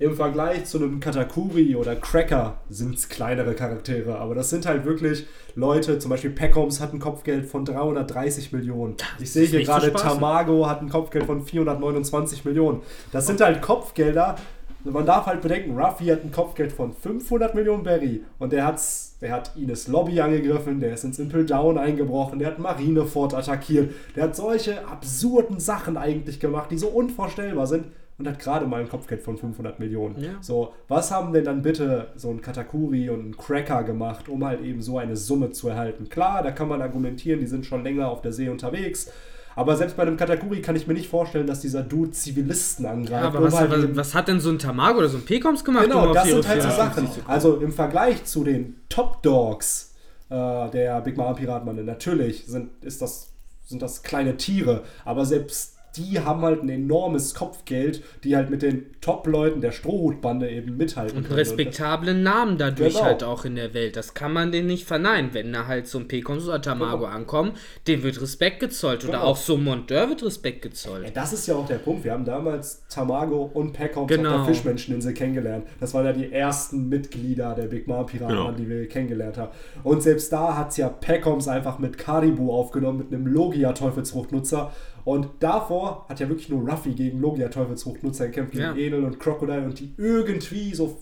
[0.00, 4.86] im Vergleich zu einem Katakuri oder Cracker sind es kleinere Charaktere, aber das sind halt
[4.86, 8.96] wirklich Leute, zum Beispiel Peckoms hat ein Kopfgeld von 330 Millionen.
[9.20, 12.80] Ich sehe hier gerade Tamago hat ein Kopfgeld von 429 Millionen.
[13.12, 14.36] Das sind halt Kopfgelder.
[14.84, 19.09] Man darf halt bedenken, Ruffy hat ein Kopfgeld von 500 Millionen Berry und der, hat's,
[19.20, 23.92] der hat Ines Lobby angegriffen, der ist ins Impel Down eingebrochen, der hat Marineford attackiert,
[24.16, 27.86] der hat solche absurden Sachen eigentlich gemacht, die so unvorstellbar sind
[28.20, 30.22] und hat gerade mal ein Kopfgeld von 500 Millionen.
[30.22, 30.32] Ja.
[30.40, 34.60] So, was haben denn dann bitte so ein Katakuri und ein Cracker gemacht, um halt
[34.62, 36.08] eben so eine Summe zu erhalten?
[36.08, 39.10] Klar, da kann man argumentieren, die sind schon länger auf der See unterwegs.
[39.56, 43.22] Aber selbst bei einem Katakuri kann ich mir nicht vorstellen, dass dieser Dude Zivilisten angreift.
[43.22, 45.64] Ja, aber was, halt was, was, hat denn so ein Tamago oder so ein Pekoms
[45.64, 45.84] gemacht?
[45.84, 47.08] Genau, um das sind halt so Sachen.
[47.26, 49.94] Also im Vergleich zu den Top Dogs
[50.30, 53.32] äh, der Big Mama Piratmann, natürlich sind, ist das,
[53.64, 58.62] sind das kleine Tiere, aber selbst die haben halt ein enormes Kopfgeld, die halt mit
[58.62, 61.38] den Top-Leuten der Strohhutbande eben mithalten und können.
[61.38, 63.04] respektablen und Namen dadurch genau.
[63.04, 63.96] halt auch in der Welt.
[63.96, 65.34] Das kann man denen nicht verneinen.
[65.34, 67.16] Wenn da halt so ein Pekons oder Tamago genau.
[67.16, 67.52] ankommen,
[67.88, 69.00] dem wird Respekt gezollt.
[69.00, 69.12] Genau.
[69.12, 71.04] Oder auch so Monteur wird Respekt gezollt.
[71.04, 72.04] Ja, das ist ja auch der Punkt.
[72.04, 74.30] Wir haben damals Tamago und Pekons genau.
[74.30, 75.66] auf der Fischmenscheninsel kennengelernt.
[75.80, 78.52] Das waren ja die ersten Mitglieder der Big Mom Piraten, genau.
[78.52, 79.50] die wir kennengelernt haben.
[79.82, 84.72] Und selbst da hat es ja Pekoms einfach mit Karibu aufgenommen, mit einem Logia-Teufelsfruchtnutzer
[85.04, 88.74] und davor hat ja wirklich nur Ruffy gegen Logia Teufelsfruchtnutzer gekämpft, gegen ja.
[88.74, 90.98] Enel und Crocodile und die irgendwie so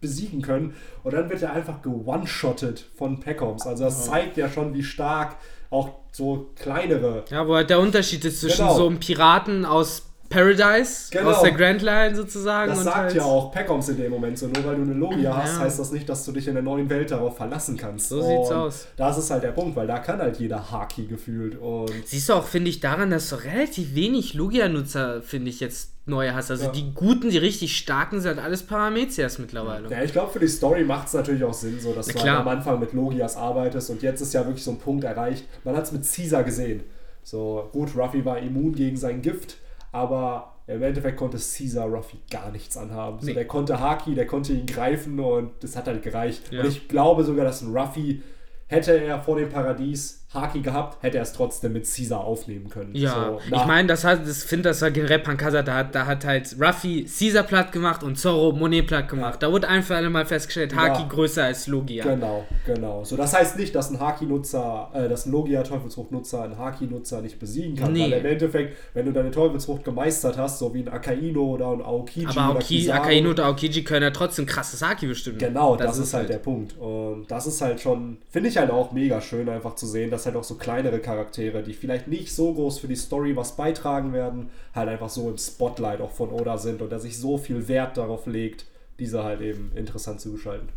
[0.00, 0.74] besiegen können.
[1.04, 3.66] Und dann wird er einfach gewone-shottet von Peckoms.
[3.66, 5.36] Also das zeigt ja schon, wie stark
[5.70, 7.24] auch so kleinere.
[7.30, 8.76] Ja, wo halt der Unterschied ist zwischen genau.
[8.76, 11.30] so einem Piraten aus Paradise genau.
[11.30, 12.70] aus der Grand Line sozusagen.
[12.70, 14.46] Das sagt halt ja auch Peckoms in dem Moment so.
[14.46, 16.88] Nur weil du eine Logia hast, heißt das nicht, dass du dich in der neuen
[16.90, 18.08] Welt darauf verlassen kannst.
[18.08, 18.86] So und sieht's aus.
[18.96, 21.58] Das ist halt der Punkt, weil da kann halt jeder Haki gefühlt.
[21.58, 25.90] Und Siehst du auch, finde ich, daran, dass du relativ wenig Logia-Nutzer, finde ich, jetzt
[26.06, 26.50] neue hast.
[26.50, 26.72] Also ja.
[26.72, 29.90] die guten, die richtig starken sind halt alles Paramezias mittlerweile.
[29.90, 32.20] Ja, ich glaube, für die Story macht es natürlich auch Sinn, so dass Na, du
[32.20, 35.44] halt am Anfang mit Logias arbeitest und jetzt ist ja wirklich so ein Punkt erreicht.
[35.64, 36.84] Man hat es mit Caesar gesehen.
[37.22, 39.56] So, gut, Ruffy war immun gegen sein Gift
[39.92, 43.20] aber im Endeffekt konnte Caesar Ruffy gar nichts anhaben.
[43.20, 43.34] So, nee.
[43.34, 46.52] Der konnte Haki, der konnte ihn greifen und das hat halt gereicht.
[46.52, 46.60] Ja.
[46.60, 48.22] Und ich glaube sogar, dass ein Ruffy
[48.66, 52.94] hätte er vor dem Paradies Haki gehabt, hätte er es trotzdem mit Caesar aufnehmen können.
[52.94, 56.04] Ja, so, ich meine, das hat, das finde das war generell Pankasa, da hat, da
[56.06, 59.34] hat halt Ruffy Caesar platt gemacht und Zorro Monet platt gemacht.
[59.34, 59.48] Ja.
[59.48, 61.08] Da wurde einfach einmal festgestellt, Haki ja.
[61.08, 62.04] größer als Logia.
[62.04, 63.04] Genau, genau.
[63.04, 67.76] So, das heißt nicht, dass ein Haki-Nutzer, äh, dass ein Logia-Teufelsfrucht-Nutzer einen Haki-Nutzer nicht besiegen
[67.76, 67.92] kann.
[67.92, 68.10] Nee.
[68.10, 71.82] Weil im Endeffekt, wenn du deine Teufelsfrucht gemeistert hast, so wie ein Akaino oder ein
[71.82, 75.38] Aokiji Aber Aoki, Akaino oder Aokiji können ja trotzdem krasses Haki bestimmen.
[75.38, 76.76] Genau, das, das ist, ist halt der Punkt.
[76.78, 80.26] Und das ist halt schon, finde ich halt auch mega schön, einfach zu sehen, dass
[80.26, 84.12] halt auch so kleinere Charaktere, die vielleicht nicht so groß für die Story was beitragen
[84.12, 87.68] werden, halt einfach so im Spotlight auch von Oda sind und er sich so viel
[87.68, 88.64] Wert darauf legt,
[88.98, 90.68] diese halt eben interessant zu gestalten.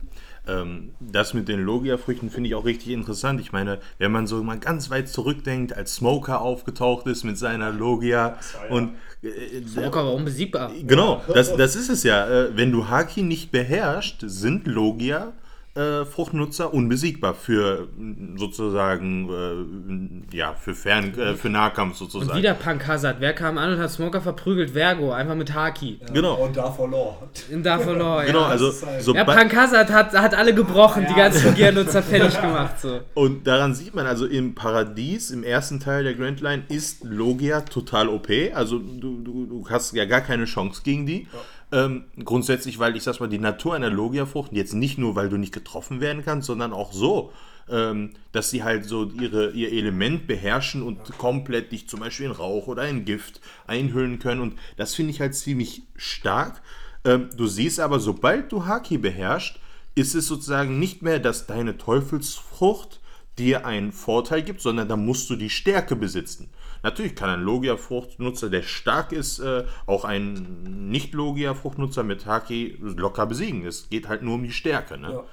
[0.45, 3.39] Ähm, das mit den Logia-Früchten finde ich auch richtig interessant.
[3.39, 7.71] Ich meine, wenn man so mal ganz weit zurückdenkt, als Smoker aufgetaucht ist mit seiner
[7.71, 8.37] Logia
[8.69, 10.71] ja, und äh, Smoker war unbesiegbar.
[10.85, 12.27] Genau, das, das ist es ja.
[12.27, 15.31] Äh, wenn du Haki nicht beherrschst, sind Logia
[15.75, 17.87] äh, Fruchtnutzer unbesiegbar für
[18.35, 22.31] sozusagen, äh, ja, für Fern, äh, für Nahkampf sozusagen.
[22.31, 23.17] Und wieder Punk Hazard.
[23.19, 24.71] Wer kam an und hat Smoker verprügelt?
[24.71, 25.99] Vergo, einfach mit Haki.
[26.01, 26.35] Ja, genau.
[26.35, 27.29] Und da verlor.
[27.51, 28.27] Und da verlor, ja.
[28.27, 28.71] Genau, also.
[28.99, 31.09] So ja, Punk Hazard hat, hat alle gebrochen, ja.
[31.09, 32.79] die ganzen Gear-Nutzer fertig gemacht.
[32.81, 32.99] So.
[33.13, 37.61] Und daran sieht man, also im Paradies, im ersten Teil der Grand Line, ist Logia
[37.61, 38.29] total OP.
[38.53, 41.27] Also du, du, du hast ja gar keine Chance gegen die.
[41.31, 41.39] Ja.
[41.71, 45.37] Ähm, grundsätzlich, weil ich sag mal, die Natur einer Logia-Frucht, jetzt nicht nur, weil du
[45.37, 47.31] nicht getroffen werden kannst, sondern auch so,
[47.69, 52.31] ähm, dass sie halt so ihre, ihr Element beherrschen und komplett dich zum Beispiel in
[52.31, 54.41] Rauch oder in Gift einhüllen können.
[54.41, 56.61] Und das finde ich halt ziemlich stark.
[57.05, 59.59] Ähm, du siehst aber, sobald du Haki beherrschst,
[59.95, 62.99] ist es sozusagen nicht mehr, dass deine Teufelsfrucht
[63.37, 66.49] dir einen Vorteil gibt, sondern da musst du die Stärke besitzen.
[66.83, 73.65] Natürlich kann ein Logia-Fruchtnutzer, der stark ist, äh, auch einen Nicht-Logia-Fruchtnutzer mit Haki locker besiegen.
[73.65, 74.97] Es geht halt nur um die Stärke.
[74.97, 75.11] Ne?
[75.11, 75.23] Ja.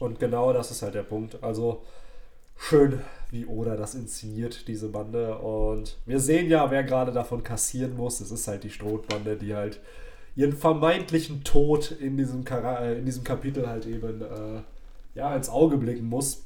[0.00, 1.42] Und genau das ist halt der Punkt.
[1.42, 1.84] Also
[2.56, 5.38] schön, wie Oda das inszeniert, diese Bande.
[5.38, 8.20] Und wir sehen ja, wer gerade davon kassieren muss.
[8.20, 9.80] Es ist halt die Strohbande, die halt
[10.34, 14.62] ihren vermeintlichen Tod in diesem, äh, in diesem Kapitel halt eben äh,
[15.14, 16.44] ja, ins Auge blicken muss.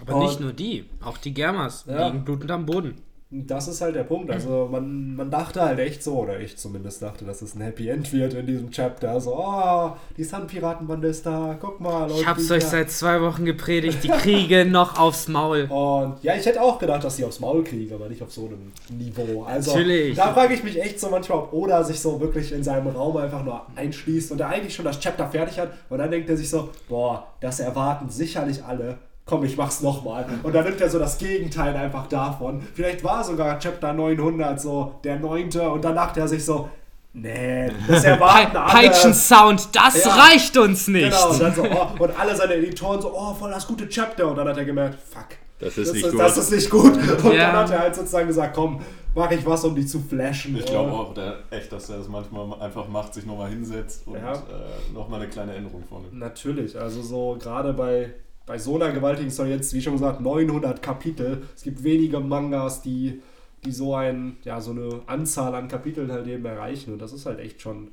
[0.00, 2.06] Aber Und nicht nur die, auch die Germas ja.
[2.06, 3.02] liegen blutend am Boden.
[3.30, 4.30] Das ist halt der Punkt.
[4.30, 7.90] Also man, man dachte halt echt so, oder ich zumindest dachte, dass es ein Happy
[7.90, 9.20] End wird in diesem Chapter.
[9.20, 12.08] So, oh, die Sun-Piratenbande ist da, guck mal.
[12.08, 15.64] Leute, ich hab's euch seit zwei Wochen gepredigt, die kriegen noch aufs Maul.
[15.64, 18.46] Und ja, ich hätte auch gedacht, dass sie aufs Maul kriegen, aber nicht auf so
[18.46, 19.42] einem Niveau.
[19.42, 20.16] Also Natürlich.
[20.16, 23.18] da frage ich mich echt so manchmal, ob Oda sich so wirklich in seinem Raum
[23.18, 25.72] einfach nur einschließt und er eigentlich schon das Chapter fertig hat.
[25.90, 28.96] Und dann denkt er sich so, boah, das erwarten sicherlich alle
[29.28, 30.26] komm, ich mach's nochmal.
[30.42, 32.60] Und dann nimmt er so das Gegenteil einfach davon.
[32.74, 36.68] Vielleicht war sogar Chapter 900 so der neunte und dann dachte er sich so,
[37.12, 38.72] nee, das erwarten alle.
[38.72, 41.10] Peitschen-Sound, das ja, reicht uns nicht.
[41.10, 44.28] Genau, und, dann so, oh, und alle seine Editoren so, oh, voll das gute Chapter.
[44.28, 45.26] Und dann hat er gemerkt, fuck.
[45.60, 46.20] Das ist, das nicht, ist, gut.
[46.20, 46.96] das ist nicht gut.
[47.24, 47.52] Und ja.
[47.52, 48.80] dann hat er halt sozusagen gesagt, komm,
[49.14, 50.56] mach ich was, um die zu flashen.
[50.56, 54.14] Ich glaube auch der, echt, dass er das manchmal einfach macht, sich nochmal hinsetzt und
[54.14, 54.32] ja.
[54.32, 56.14] äh, nochmal eine kleine Änderung vornimmt.
[56.14, 58.14] Natürlich, also so gerade bei
[58.48, 61.42] bei so einer gewaltigen Story jetzt, wie schon gesagt, 900 Kapitel.
[61.54, 63.20] Es gibt wenige Mangas, die,
[63.64, 66.94] die so, ein, ja, so eine Anzahl an Kapiteln halt eben erreichen.
[66.94, 67.88] Und das ist halt echt schon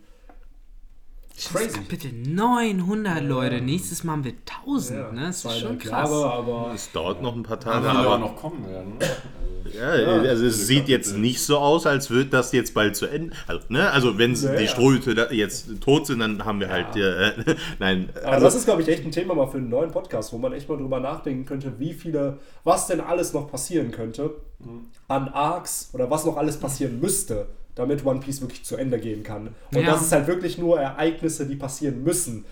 [1.38, 1.80] crazy.
[1.88, 5.22] Bitte 900 Leute, nächstes Mal haben wir 1000, ja, ne?
[5.28, 6.10] Das ist schon krass.
[6.10, 7.90] Jahre, aber es dauert noch ein paar Tage.
[7.90, 8.98] Aber, aber noch kommen werden.
[8.98, 9.06] Ne?
[9.74, 13.08] Ja, ja, also es sieht jetzt nicht so aus, als würde das jetzt bald zu
[13.08, 13.36] Ende.
[13.48, 13.90] Also, ne?
[13.92, 16.96] also wenn ja, die Strohhüte jetzt tot sind, dann haben wir halt.
[16.96, 18.10] Äh, nein.
[18.16, 20.38] Also, also das ist, glaube ich, echt ein Thema mal für einen neuen Podcast, wo
[20.38, 24.86] man echt mal drüber nachdenken könnte, wie viele, was denn alles noch passieren könnte mhm.
[25.08, 29.24] an Arcs oder was noch alles passieren müsste, damit One Piece wirklich zu Ende gehen
[29.24, 29.54] kann.
[29.74, 32.46] Und das ist halt wirklich nur Ereignisse, die passieren müssen.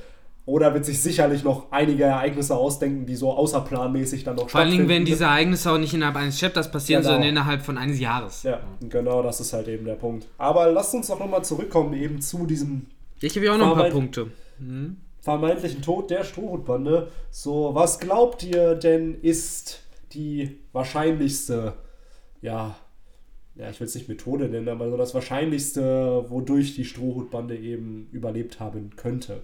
[0.46, 4.72] Oder wird sich sicherlich noch einige Ereignisse ausdenken, die so außerplanmäßig dann noch Vor allen
[4.72, 7.14] Dingen, wenn diese Ereignisse auch nicht innerhalb eines Chapters passieren, genau.
[7.14, 8.44] sondern innerhalb von eines Jahres.
[8.44, 10.28] Ja, genau, das ist halt eben der Punkt.
[10.38, 12.88] Aber lasst uns doch nochmal zurückkommen eben zu diesem...
[13.22, 14.32] Ich habe ja auch noch ein paar Punkte.
[14.60, 14.98] Mhm.
[15.22, 17.10] Vermeintlichen Tod der Strohhutbande.
[17.32, 19.80] So, was glaubt ihr denn ist
[20.12, 21.76] die wahrscheinlichste,
[22.42, 22.76] ja,
[23.56, 28.08] ja, ich will es nicht Methode nennen, aber so das Wahrscheinlichste, wodurch die Strohhutbande eben
[28.12, 29.44] überlebt haben könnte?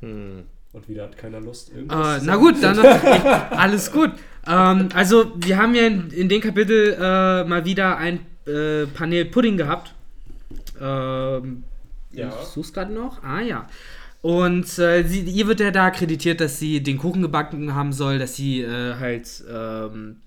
[0.00, 0.44] Hm.
[0.72, 1.70] Und wieder hat keiner Lust.
[1.70, 2.78] Äh, na gut, dann
[3.50, 4.12] alles gut.
[4.46, 9.26] Ähm, also wir haben ja in, in dem Kapitel äh, mal wieder ein äh, Panel
[9.26, 9.94] Pudding gehabt.
[10.80, 11.64] Ähm,
[12.12, 12.28] ja.
[12.28, 13.22] Ich such's gerade noch.
[13.22, 13.68] Ah ja.
[14.22, 18.18] Und äh, sie, ihr wird ja da akkreditiert, dass sie den Kuchen gebacken haben soll,
[18.18, 20.22] dass sie äh, halt ähm,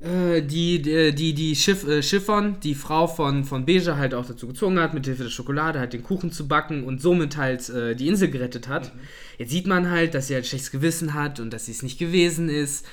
[0.00, 4.46] äh, die, die, die Schiff, äh, Chiffon, die Frau von, von Beja, halt auch dazu
[4.46, 7.94] gezwungen hat, mit Hilfe der Schokolade halt den Kuchen zu backen und somit halt äh,
[7.94, 8.94] die Insel gerettet hat.
[8.94, 9.00] Mhm.
[9.38, 11.98] Jetzt sieht man halt, dass sie halt schlechtes Gewissen hat und dass sie es nicht
[11.98, 12.86] gewesen ist.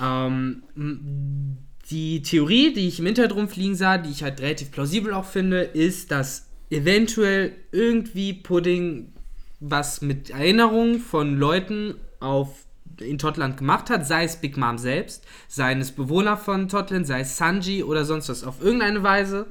[0.00, 0.62] Ähm,
[1.90, 5.62] die Theorie, die ich im Internet rumfliegen sah, die ich halt relativ plausibel auch finde,
[5.62, 9.12] ist, dass eventuell irgendwie Pudding
[9.60, 12.67] was mit Erinnerungen von Leuten auf
[13.00, 17.20] in Totland gemacht hat, sei es Big Mom selbst, sei es Bewohner von Totland, sei
[17.20, 18.44] es Sanji oder sonst was.
[18.44, 19.46] Auf irgendeine Weise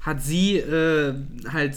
[0.00, 1.14] hat sie äh,
[1.52, 1.76] halt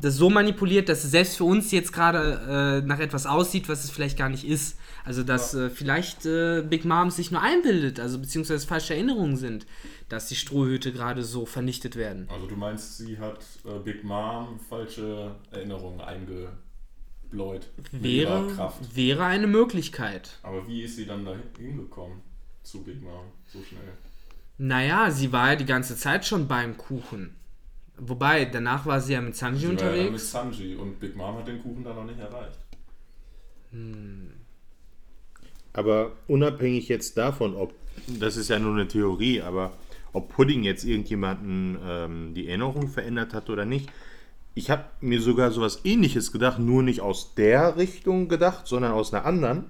[0.00, 3.84] das so manipuliert, dass es selbst für uns jetzt gerade äh, nach etwas aussieht, was
[3.84, 4.78] es vielleicht gar nicht ist.
[5.04, 5.66] Also dass ja.
[5.66, 9.66] äh, vielleicht äh, Big Mom sich nur einbildet, also beziehungsweise falsche Erinnerungen sind,
[10.10, 12.28] dass die Strohhüte gerade so vernichtet werden.
[12.30, 16.50] Also du meinst, sie hat äh, Big Mom falsche Erinnerungen eingebildet?
[17.32, 17.66] Lloyd.
[17.92, 20.38] Wäre, wäre eine Möglichkeit.
[20.42, 22.20] Aber wie ist sie dann da hingekommen
[22.62, 23.80] zu Big Mom so schnell?
[24.58, 27.34] Naja, sie war ja die ganze Zeit schon beim Kuchen.
[27.96, 29.98] Wobei, danach war sie ja mit Sanji sie unterwegs.
[29.98, 32.58] War ja mit Sanji und Big Mom hat den Kuchen dann noch nicht erreicht.
[33.70, 34.32] Hm.
[35.72, 37.72] Aber unabhängig jetzt davon, ob,
[38.18, 39.72] das ist ja nur eine Theorie, aber
[40.12, 43.88] ob Pudding jetzt irgendjemanden ähm, die Erinnerung verändert hat oder nicht,
[44.54, 49.14] ich habe mir sogar sowas ähnliches gedacht, nur nicht aus der Richtung gedacht, sondern aus
[49.14, 49.66] einer anderen.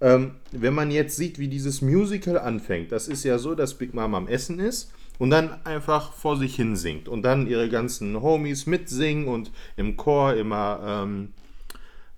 [0.00, 3.94] Ähm, wenn man jetzt sieht, wie dieses Musical anfängt, das ist ja so, dass Big
[3.94, 8.20] Mom am Essen ist und dann einfach vor sich hin singt und dann ihre ganzen
[8.20, 11.32] Homies mitsingen und im Chor immer ähm,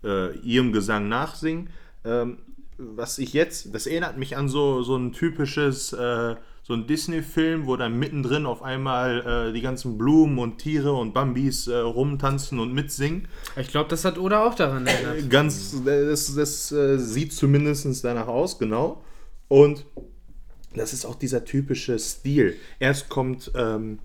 [0.02, 1.68] äh, ihrem Gesang nachsingen.
[2.04, 2.38] Ähm,
[2.78, 7.66] was ich jetzt, das erinnert mich an so, so ein typisches äh, so ein Disney-Film,
[7.66, 12.58] wo dann mittendrin auf einmal äh, die ganzen Blumen und Tiere und Bambis äh, rumtanzen
[12.58, 13.28] und mitsingen.
[13.54, 15.30] Ich glaube, das hat Oda auch daran erinnert.
[15.30, 19.00] Ganz, das, das äh, sieht zumindest danach aus, genau.
[19.46, 19.86] Und
[20.74, 22.56] das ist auch dieser typische Stil.
[22.80, 24.00] Erst kommt, ähm,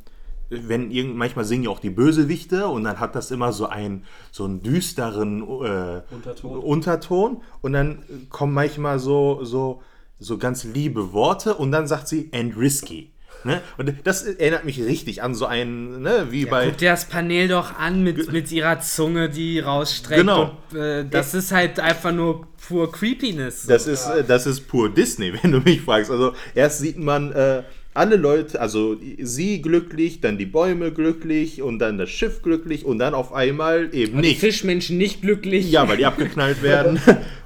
[0.52, 4.06] wenn irgend, manchmal singen ja auch die Bösewichte und dann hat das immer so einen,
[4.32, 6.60] so einen düsteren äh, Unterton.
[6.60, 9.82] Unterton und dann kommen manchmal so, so
[10.22, 13.12] so ganz liebe Worte und dann sagt sie and risky.
[13.44, 13.60] Ne?
[13.80, 16.68] Und das erinnert mich richtig an so einen, ne, wie ja, bei.
[16.68, 20.22] Guck dir das Panel doch an mit, mit ihrer Zunge, die rausstreckt.
[20.22, 20.58] Genau.
[20.72, 23.66] Und, äh, das ist halt einfach nur pur Creepiness.
[23.66, 26.12] Das ist, äh, das ist pur Disney, wenn du mich fragst.
[26.12, 27.64] Also erst sieht man äh,
[27.96, 33.00] alle Leute, also sie glücklich, dann die Bäume glücklich und dann das Schiff glücklich und
[33.00, 34.40] dann auf einmal eben Und die nicht.
[34.40, 35.72] Fischmenschen nicht glücklich.
[35.72, 37.00] Ja, weil die abgeknallt werden.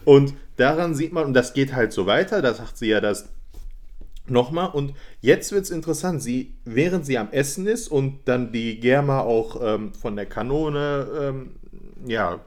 [0.04, 3.30] Und daran sieht man, und das geht halt so weiter, da sagt sie ja das
[4.28, 4.70] nochmal.
[4.70, 9.22] Und jetzt wird es interessant, sie, während sie am Essen ist und dann die Germa
[9.22, 11.56] auch ähm, von der Kanone, ähm,
[12.06, 12.40] ja,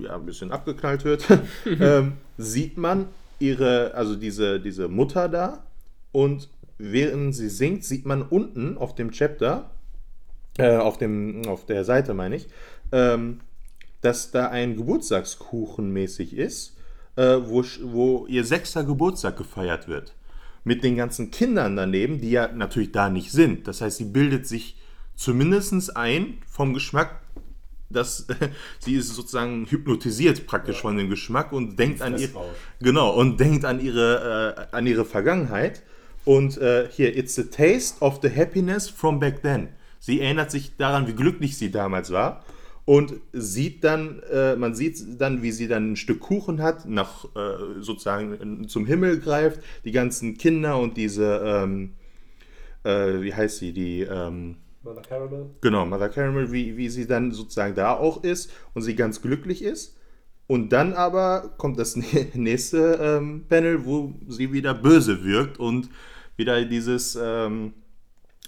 [0.00, 1.26] ja, ein bisschen abgeknallt wird,
[1.66, 5.64] ähm, sieht man ihre, also diese, diese Mutter da
[6.12, 9.70] und während sie singt, sieht man unten auf dem Chapter,
[10.58, 12.48] äh, auf, dem, auf der Seite meine ich,
[12.92, 13.40] ähm,
[14.00, 16.76] dass da ein Geburtstagskuchen mäßig ist,
[17.16, 20.14] äh, wo, wo ihr sechster Geburtstag gefeiert wird.
[20.64, 23.66] Mit den ganzen Kindern daneben, die ja natürlich da nicht sind.
[23.66, 24.76] Das heißt, sie bildet sich
[25.16, 27.20] zumindest ein vom Geschmack,
[27.90, 28.26] dass
[28.78, 32.56] sie ist sozusagen hypnotisiert praktisch von dem Geschmack und denkt an ihr, Fressrausch.
[32.80, 35.82] genau und denkt an ihre äh, an ihre Vergangenheit
[36.24, 39.68] und äh, hier it's the taste of the happiness from back then.
[39.98, 42.44] Sie erinnert sich daran, wie glücklich sie damals war
[42.84, 47.24] und sieht dann, äh, man sieht dann, wie sie dann ein Stück Kuchen hat, nach
[47.36, 51.94] äh, sozusagen zum Himmel greift, die ganzen Kinder und diese, ähm,
[52.84, 55.50] äh, wie heißt sie, die ähm, Mother Caramel.
[55.60, 59.62] Genau, Mother Caramel, wie, wie sie dann sozusagen da auch ist und sie ganz glücklich
[59.62, 59.96] ist.
[60.48, 65.88] Und dann aber kommt das nä- nächste ähm, Panel, wo sie wieder böse wirkt und
[66.36, 67.74] wieder dieses, ähm,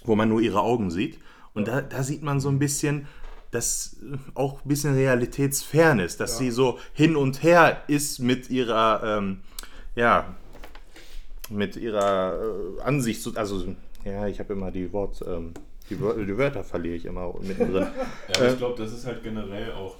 [0.03, 1.19] wo man nur ihre Augen sieht.
[1.53, 3.07] Und da, da sieht man so ein bisschen,
[3.55, 8.49] dass äh, auch ein bisschen realitätsfern ist, dass sie so hin und her ist mit
[8.49, 9.39] ihrer, ähm,
[9.95, 10.35] ja,
[11.49, 12.39] mit ihrer
[12.77, 15.53] äh, Ansicht, so- also ja, ich habe immer die Wort, ähm,
[15.89, 17.87] die, Wör die Wörter verliere ich immer mittendrin.
[18.33, 19.95] Ja, Äh, ich glaube, das ist halt generell auch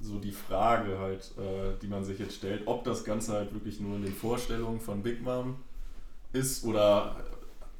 [0.00, 3.80] so die Frage halt, äh, die man sich jetzt stellt, ob das Ganze halt wirklich
[3.80, 5.56] nur in den Vorstellungen von Big Mom
[6.32, 7.16] ist oder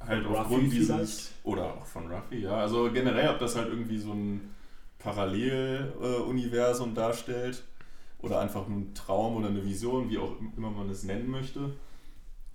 [0.05, 1.31] halt aufgrund dieses vielleicht?
[1.43, 2.57] oder auch von Ruffy, ja.
[2.57, 4.53] Also generell, ob das halt irgendwie so ein
[4.99, 7.63] Paralleluniversum darstellt
[8.21, 11.71] oder einfach nur ein Traum oder eine Vision, wie auch immer man es nennen möchte.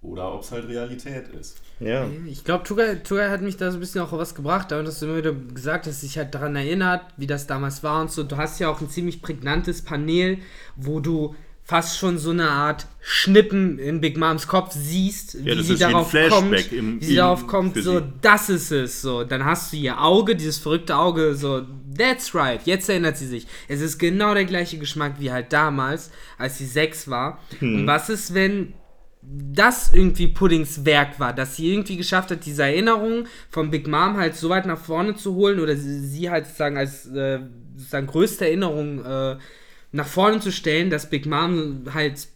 [0.03, 1.63] Oder ob es halt Realität ist.
[1.81, 2.07] ja.
[2.27, 4.87] Ich glaube, Tugai, Tugai hat mich da so ein bisschen auch auf was gebracht, damit
[4.87, 8.11] hast du immer wieder gesagt, dass sich halt daran erinnert, wie das damals war und
[8.11, 8.23] so.
[8.23, 10.39] Du hast ja auch ein ziemlich prägnantes Panel,
[10.77, 11.35] wo du
[11.67, 15.85] fast schon so eine Art Schnippen in Big Moms Kopf siehst, wie Ja, sie wie
[15.85, 18.05] ein darauf kommt, im- wie sie darauf kommt, so, sie.
[18.21, 19.25] das ist es, so.
[19.25, 21.63] Dann hast du ihr Auge, dieses verrückte Auge, so,
[21.97, 23.47] that's right, jetzt erinnert sie sich.
[23.69, 27.41] Es ist genau der gleiche Geschmack wie halt damals, als sie sechs war.
[27.61, 27.77] Hm.
[27.81, 28.75] Und was ist, wenn
[29.23, 34.19] das irgendwie Puddings Werk war, dass sie irgendwie geschafft hat, diese Erinnerung von Big Mom
[34.19, 37.41] halt so weit nach vorne zu holen oder sie, sie halt sozusagen als äh,
[37.75, 39.37] sozusagen größte Erinnerung äh,
[39.95, 42.29] nach vorne zu stellen, dass Big Mom halt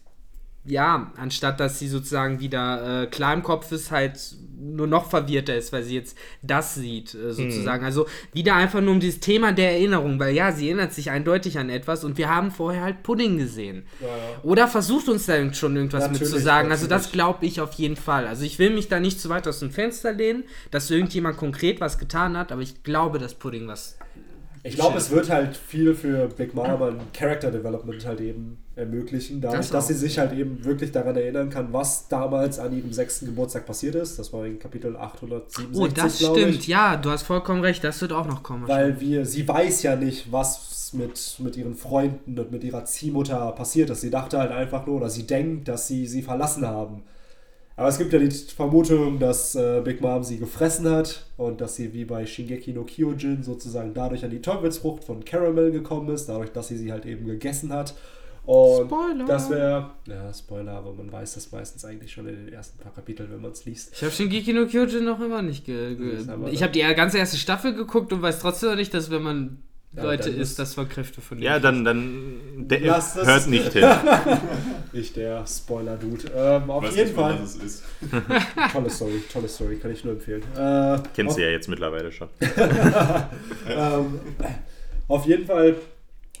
[0.65, 4.19] ja, anstatt dass sie sozusagen wieder äh, klar im Kopf ist, halt
[4.61, 7.85] nur noch verwirrter ist, weil sie jetzt das sieht, äh, sozusagen.
[7.85, 11.57] Also wieder einfach nur um dieses Thema der Erinnerung, weil ja, sie erinnert sich eindeutig
[11.57, 13.83] an etwas und wir haben vorher halt Pudding gesehen.
[14.01, 14.13] Ja, ja.
[14.43, 16.71] Oder versucht uns da schon irgendwas mit Natürlich, zu sagen.
[16.71, 18.27] Also das glaube ich auf jeden Fall.
[18.27, 21.79] Also ich will mich da nicht zu weit aus dem Fenster lehnen, dass irgendjemand konkret
[21.79, 23.97] was getan hat, aber ich glaube, dass Pudding was.
[24.69, 29.41] Ich glaube, es wird halt viel für Big Mom an Character Development halt eben ermöglichen,
[29.41, 32.93] dadurch, Das dass sie sich halt eben wirklich daran erinnern kann, was damals an ihrem
[32.93, 34.17] sechsten Geburtstag passiert ist.
[34.17, 36.55] Das war in Kapitel 867, Oh, das stimmt.
[36.55, 36.67] ich.
[36.67, 37.83] Ja, du hast vollkommen recht.
[37.83, 38.67] Das wird auch noch kommen.
[38.67, 43.51] Weil wir, sie weiß ja nicht, was mit, mit ihren Freunden und mit ihrer Ziehmutter
[43.51, 44.01] passiert ist.
[44.01, 47.03] Sie dachte halt einfach nur, oder sie denkt, dass sie sie verlassen haben.
[47.79, 51.77] Aber es gibt ja die Vermutung, dass äh, Big Mom sie gefressen hat und dass
[51.77, 56.27] sie wie bei Shingeki no Kyojin sozusagen dadurch an die Teufelsfrucht von Caramel gekommen ist,
[56.27, 57.95] dadurch, dass sie sie halt eben gegessen hat.
[58.45, 59.25] Und Spoiler.
[59.25, 62.91] das wäre, ja, Spoiler, aber man weiß das meistens eigentlich schon in den ersten paar
[62.91, 63.93] Kapiteln, wenn man es liest.
[63.93, 66.17] Ich habe Shingeki no Kyojin noch immer nicht ge ge
[66.51, 69.63] Ich habe die ganze erste Staffel geguckt und weiß trotzdem noch nicht, dass wenn man
[69.91, 72.35] Leute ist- das war Kräfte von Ja, dann, dann
[72.67, 73.83] der Lass das- hört nicht hin.
[74.93, 76.31] Ich der Spoiler-Dude.
[76.35, 77.39] Ähm, auf Weiß jeden nicht Fall.
[77.41, 77.83] was es ist.
[78.71, 80.43] Tolle Story, tolle Story, kann ich nur empfehlen.
[80.55, 82.29] Äh, Kennst du ja jetzt mittlerweile schon.
[83.67, 84.19] ähm,
[85.07, 85.75] auf jeden Fall,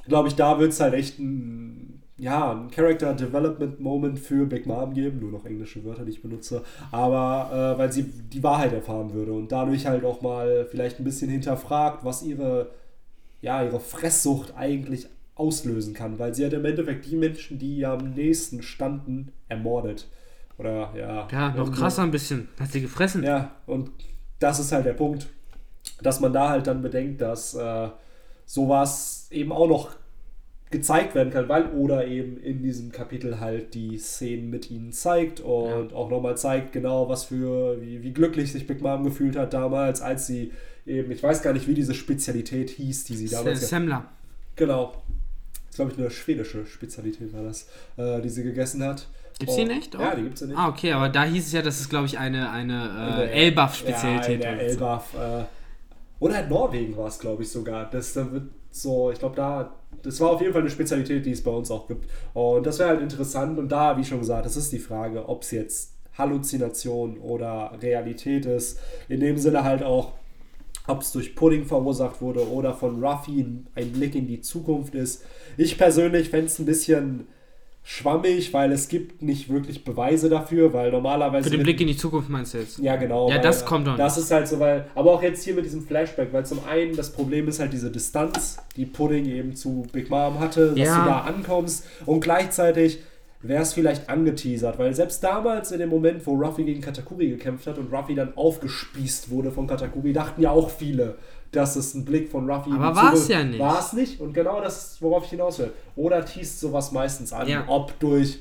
[0.07, 4.65] glaube ich, da wird es halt echt ein, ja, ein Character Development Moment für Big
[4.67, 5.19] Mom geben.
[5.21, 6.63] Nur noch englische Wörter, die ich benutze.
[6.91, 11.03] Aber äh, weil sie die Wahrheit erfahren würde und dadurch halt auch mal vielleicht ein
[11.03, 12.67] bisschen hinterfragt, was ihre,
[13.41, 16.19] ja, ihre Fresssucht eigentlich auslösen kann.
[16.19, 20.07] Weil sie hat im Endeffekt die Menschen, die ihr am nächsten standen, ermordet.
[20.57, 21.27] Oder ja.
[21.31, 22.49] Ja, noch krasser ein bisschen.
[22.59, 23.23] Hat sie gefressen.
[23.23, 23.91] Ja, und
[24.39, 25.27] das ist halt der Punkt,
[26.01, 27.89] dass man da halt dann bedenkt, dass äh,
[28.45, 29.91] sowas eben auch noch
[30.71, 35.39] gezeigt werden kann, weil Oda eben in diesem Kapitel halt die Szenen mit ihnen zeigt
[35.39, 35.95] und ja.
[35.95, 40.01] auch nochmal zeigt, genau was für, wie, wie glücklich sich Big Mom gefühlt hat damals,
[40.01, 40.51] als sie
[40.85, 43.67] eben, ich weiß gar nicht, wie diese Spezialität hieß, die sie damals.
[43.67, 44.05] Semmler.
[44.55, 44.93] Genau.
[45.53, 47.67] Das ist, glaube ich, eine schwedische Spezialität war das,
[47.97, 49.07] äh, die sie gegessen hat.
[49.39, 49.95] Gibt es die nicht?
[49.95, 50.01] Oh.
[50.01, 50.57] Ja, die gibt es ja nicht.
[50.57, 54.43] Ah, okay, aber da hieß es ja, dass es, glaube ich, eine, eine äh, Elbaf-Spezialität
[54.43, 55.13] ja, Elbaf.
[55.15, 55.45] Äh,
[56.19, 57.89] oder halt Norwegen war es, glaube ich, sogar.
[57.89, 61.31] Das da wird so, ich glaube, da, das war auf jeden Fall eine Spezialität, die
[61.31, 62.09] es bei uns auch gibt.
[62.33, 63.57] Und das wäre halt interessant.
[63.57, 68.45] Und da, wie schon gesagt, das ist die Frage, ob es jetzt Halluzination oder Realität
[68.45, 68.79] ist.
[69.07, 70.13] In dem Sinne halt auch,
[70.87, 73.45] ob es durch Pudding verursacht wurde oder von Ruffy
[73.75, 75.23] ein Blick in die Zukunft ist.
[75.57, 77.27] Ich persönlich fände es ein bisschen
[77.83, 81.49] schwammig, weil es gibt nicht wirklich Beweise dafür, weil normalerweise...
[81.49, 82.79] Für den Blick in die Zukunft meinst du jetzt?
[82.79, 83.29] Ja, genau.
[83.29, 83.97] Ja, das kommt dann.
[83.97, 84.85] Das ist halt so, weil...
[84.95, 87.89] Aber auch jetzt hier mit diesem Flashback, weil zum einen das Problem ist halt diese
[87.89, 90.99] Distanz, die Pudding eben zu Big Mom hatte, dass ja.
[90.99, 92.99] du da ankommst und gleichzeitig
[93.41, 97.67] wäre es vielleicht angeteasert, weil selbst damals in dem Moment, wo Ruffy gegen Katakuri gekämpft
[97.67, 101.15] hat und Ruffy dann aufgespießt wurde von Katakuri, dachten ja auch viele,
[101.51, 103.59] dass es ein Blick von Ruffy Aber war es ja nicht.
[103.59, 105.71] War es nicht und genau das ist, worauf ich hinaus will.
[105.95, 107.65] Oder teast sowas meistens an, ja.
[107.67, 108.39] ob durch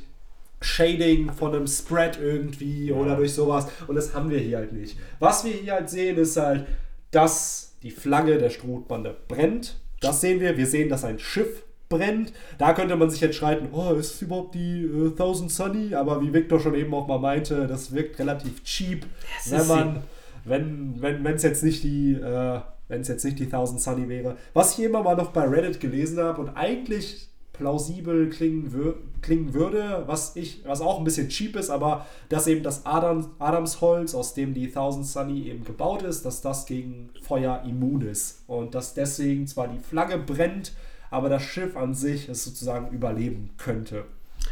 [0.60, 2.94] Shading von einem Spread irgendwie ja.
[2.94, 4.98] oder durch sowas und das haben wir hier halt nicht.
[5.18, 6.66] Was wir hier halt sehen, ist halt,
[7.10, 9.78] dass die Flagge der Strohbande brennt.
[10.00, 10.56] Das sehen wir.
[10.56, 12.32] Wir sehen, dass ein Schiff brennt.
[12.58, 15.94] Da könnte man sich jetzt streiten, oh, ist es überhaupt die äh, Thousand Sunny?
[15.94, 19.06] Aber wie Victor schon eben auch mal meinte, das wirkt relativ cheap,
[19.48, 20.02] das wenn man,
[20.44, 24.08] wenn wenn wenn es jetzt nicht die äh, wenn es jetzt nicht die Thousand Sunny
[24.08, 24.36] wäre.
[24.54, 29.52] Was ich immer mal noch bei Reddit gelesen habe und eigentlich plausibel klingen, wür klingen
[29.52, 34.14] würde, was ich, was auch ein bisschen cheap ist, aber dass eben das Adam, Adamsholz,
[34.14, 38.74] aus dem die Thousand Sunny eben gebaut ist, dass das gegen Feuer immun ist und
[38.74, 40.72] dass deswegen zwar die Flagge brennt,
[41.10, 44.04] aber das Schiff an sich es sozusagen überleben könnte.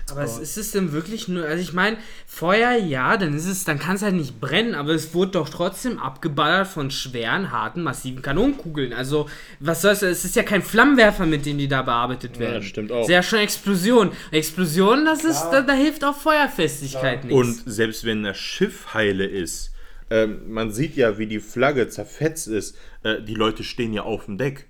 [0.09, 1.97] Aber es ist es denn wirklich nur, also ich meine,
[2.27, 5.49] Feuer ja, dann ist es, dann kann es halt nicht brennen, aber es wurde doch
[5.49, 8.93] trotzdem abgeballert von schweren, harten, massiven Kanonenkugeln.
[8.93, 9.29] Also,
[9.59, 12.53] was soll es, es ist ja kein Flammenwerfer, mit dem die da bearbeitet werden.
[12.53, 13.05] Ja, das stimmt auch.
[13.05, 14.13] Sehr schon Explosion.
[14.31, 17.31] Explosion, das ist, da, da, hilft auch Feuerfestigkeit ja.
[17.31, 17.65] nichts.
[17.65, 19.73] Und selbst wenn das Schiff heile ist,
[20.11, 24.27] äh, man sieht ja, wie die Flagge zerfetzt ist, äh, die Leute stehen ja auf
[24.27, 24.67] dem Deck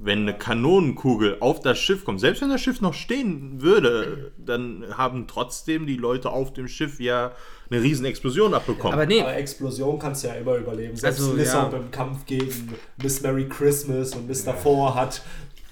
[0.00, 4.84] wenn eine Kanonenkugel auf das Schiff kommt, selbst wenn das Schiff noch stehen würde, dann
[4.96, 7.32] haben trotzdem die Leute auf dem Schiff ja
[7.70, 8.94] eine riesen Explosion abbekommen.
[8.94, 9.20] Aber nee.
[9.20, 10.96] Aber Explosion kannst du ja immer überleben.
[10.96, 11.78] Selbst also, Lissop ja.
[11.78, 14.46] im Kampf gegen Miss Merry Christmas und Mr.
[14.46, 14.52] Ja.
[14.54, 15.22] Four hat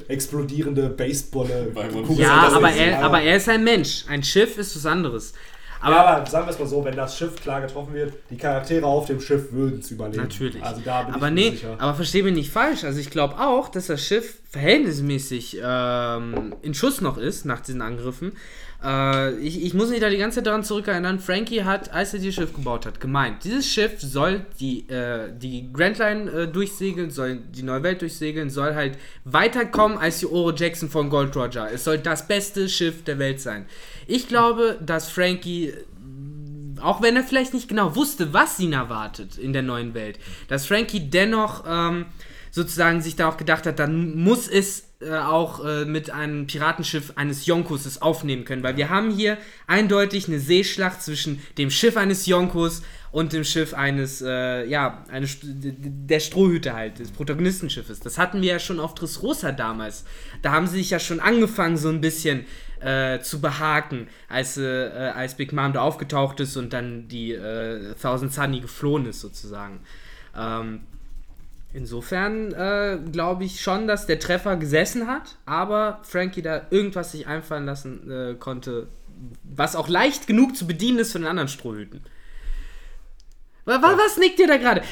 [0.09, 1.73] explodierende Baseballe.
[2.17, 4.05] Ja, aber er, aber er ist ein Mensch.
[4.09, 5.33] Ein Schiff ist was anderes.
[5.81, 8.37] Aber, ja, aber sagen wir es mal so, wenn das Schiff klar getroffen wird, die
[8.37, 10.23] Charaktere auf dem Schiff würden es überleben.
[10.23, 10.63] Natürlich.
[10.63, 11.77] Also da bin aber ich nee, sicher.
[11.79, 12.85] Aber verstehe mich nicht falsch.
[12.85, 17.83] Also ich glaube auch, dass das Schiff verhältnismäßig ähm, in Schuss noch ist nach diesen
[17.83, 18.33] Angriffen.
[18.83, 21.19] Äh, ich, ich muss mich da die ganze Zeit daran zurückerinnern.
[21.19, 25.73] Frankie hat, als er dieses Schiff gebaut hat, gemeint, dieses Schiff soll die, äh, die
[25.73, 30.53] Grand Line äh, durchsegeln, soll die neue Welt durchsegeln, soll halt weiterkommen als die Oro
[30.53, 31.71] Jackson von Gold Roger.
[31.73, 33.67] Es soll das beste Schiff der Welt sein.
[34.07, 35.73] Ich glaube, dass Frankie
[36.83, 40.19] auch wenn er vielleicht nicht genau wusste, was ihn erwartet in der neuen Welt,
[40.49, 42.07] dass Frankie dennoch ähm,
[42.51, 47.13] sozusagen sich da auch gedacht hat, dann muss es äh, auch äh, mit einem Piratenschiff
[47.17, 49.37] eines Yonkos aufnehmen können, weil wir haben hier
[49.67, 52.81] eindeutig eine Seeschlacht zwischen dem Schiff eines Yonkos
[53.13, 58.01] und dem Schiff eines, äh, ja, eines, der Strohhüte halt, des Protagonistenschiffes.
[58.01, 60.05] Das hatten wir ja schon auf Dressrosa damals.
[60.41, 62.47] Da haben sie sich ja schon angefangen, so ein bisschen
[62.81, 67.95] äh, zu behaken, als, äh, als Big Mom da aufgetaucht ist und dann die äh,
[68.01, 69.81] Thousand Sunny geflohen ist, sozusagen.
[70.35, 70.81] Ähm,
[71.77, 77.27] insofern äh, glaube ich schon, dass der Treffer gesessen hat, aber Frankie da irgendwas sich
[77.27, 78.89] einfallen lassen äh, konnte,
[79.45, 82.01] was auch leicht genug zu bedienen ist von den anderen Strohhüten.
[83.67, 84.83] Was, was nickt ihr da gerade?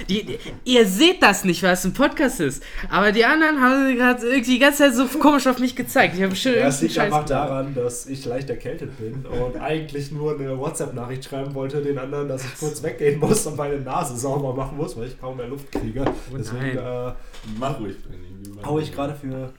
[0.65, 2.61] Ihr seht das nicht, weil es ein Podcast ist.
[2.91, 6.17] Aber die anderen haben gerade irgendwie die ganze Zeit so komisch auf mich gezeigt.
[6.17, 10.35] Ich habe ja, Das liegt einfach daran, dass ich leicht erkältet bin und eigentlich nur
[10.35, 14.53] eine WhatsApp-Nachricht schreiben wollte den anderen, dass ich kurz weggehen muss und meine Nase sauber
[14.53, 16.05] machen muss, weil ich kaum mehr Luft kriege.
[16.33, 17.13] Oh Deswegen äh,
[17.61, 17.95] mach ruhig,
[18.65, 19.53] Hau ich gerade für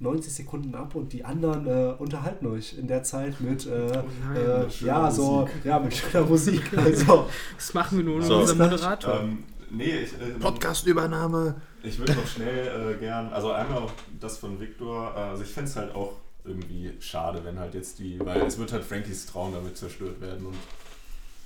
[0.00, 4.04] 90 Sekunden ab und die anderen äh, unterhalten euch in der Zeit mit äh, oh
[4.24, 5.54] nein, äh, ja so Musik.
[5.64, 6.62] ja mit schöner Musik.
[6.76, 8.38] Also, das machen wir nur so.
[8.38, 9.20] unser Moderator.
[9.20, 11.56] Ähm, nee, ich, äh, Podcast-Übernahme.
[11.82, 13.86] Ich würde noch schnell äh, gern, also einmal
[14.20, 16.12] das von Victor, äh, also ich fände es halt auch
[16.44, 20.46] irgendwie schade, wenn halt jetzt die, weil es wird halt Frankies Traum damit zerstört werden
[20.46, 20.56] und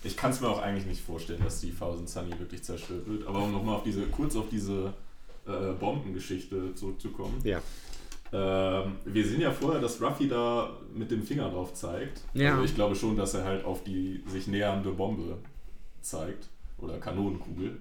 [0.05, 3.27] ich kann es mir auch eigentlich nicht vorstellen, dass die Thousand Sunny wirklich zerstört wird.
[3.27, 4.93] Aber um nochmal auf diese, kurz auf diese
[5.47, 7.41] äh, Bombengeschichte zurückzukommen.
[7.45, 7.61] Ja.
[8.35, 12.23] Ähm, wir sehen ja vorher, dass Ruffy da mit dem Finger drauf zeigt.
[12.35, 12.53] Ja.
[12.53, 15.37] Also ich glaube schon, dass er halt auf die sich nähernde Bombe
[16.01, 16.49] zeigt.
[16.79, 17.81] Oder Kanonenkugel.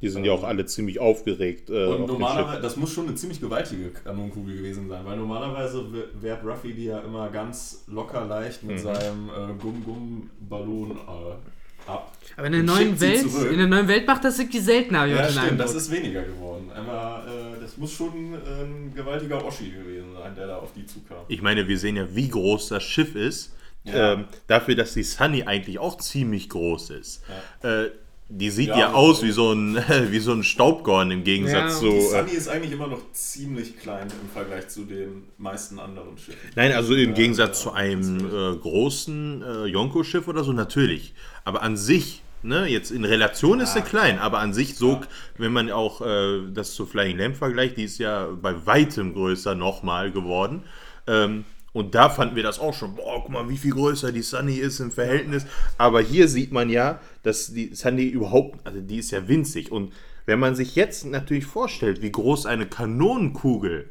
[0.00, 1.68] Die sind ja auch alle ziemlich aufgeregt.
[1.68, 5.84] Äh, Und auf normalerweise, das muss schon eine ziemlich gewaltige Kanonenkugel gewesen sein, weil normalerweise
[6.20, 8.82] wehrt Ruffy die ja immer ganz locker leicht mit Mhm.
[8.82, 12.12] seinem äh, Gumm-Gumm-Ballon äh, ab.
[12.36, 15.28] Aber in der neuen Welt, in der neuen Welt macht das irgendwie seltener, ich Ja,
[15.28, 16.70] stimmt, das ist weniger geworden.
[16.74, 21.18] Äh, das muss schon ein gewaltiger Oschi gewesen sein, der da auf die zukam.
[21.28, 23.54] Ich meine, wir sehen ja, wie groß das Schiff ist.
[23.84, 24.12] Ja.
[24.14, 27.22] Ähm, dafür, dass die Sunny eigentlich auch ziemlich groß ist.
[27.62, 27.86] Äh,
[28.28, 29.76] die sieht ja, Ja, aus also- wie so, ein,
[30.10, 31.90] wie so ein Staubkorn im Gegensatz Ja, zu.
[31.90, 36.16] Die Äh, Sunny ist eigentlich immer noch ziemlich klein im Vergleich zu den meisten anderen
[36.18, 36.38] Schiffen.
[36.56, 41.14] nein, also im Ja, Gegensatz ja, zu einem äh, großen äh, Yonko-Schiff oder so, natürlich.
[41.44, 44.92] Aber an sich, ne, jetzt in Relation ist sie Ja, klein, aber an sich so,
[44.92, 45.00] Ja.
[45.38, 49.54] wenn man auch äh, das zu Flying Lamb vergleicht, die ist ja bei weitem größer
[49.54, 50.64] nochmal geworden.
[51.06, 54.22] Ähm, und da fanden wir das auch schon, boah, guck mal, wie viel größer die
[54.22, 55.46] Sunny ist im Verhältnis.
[55.78, 59.70] Aber hier sieht man ja, dass die Sunny überhaupt, also die ist ja winzig.
[59.70, 59.92] Und
[60.26, 63.88] wenn man sich jetzt natürlich vorstellt, wie groß eine Kanonenkugel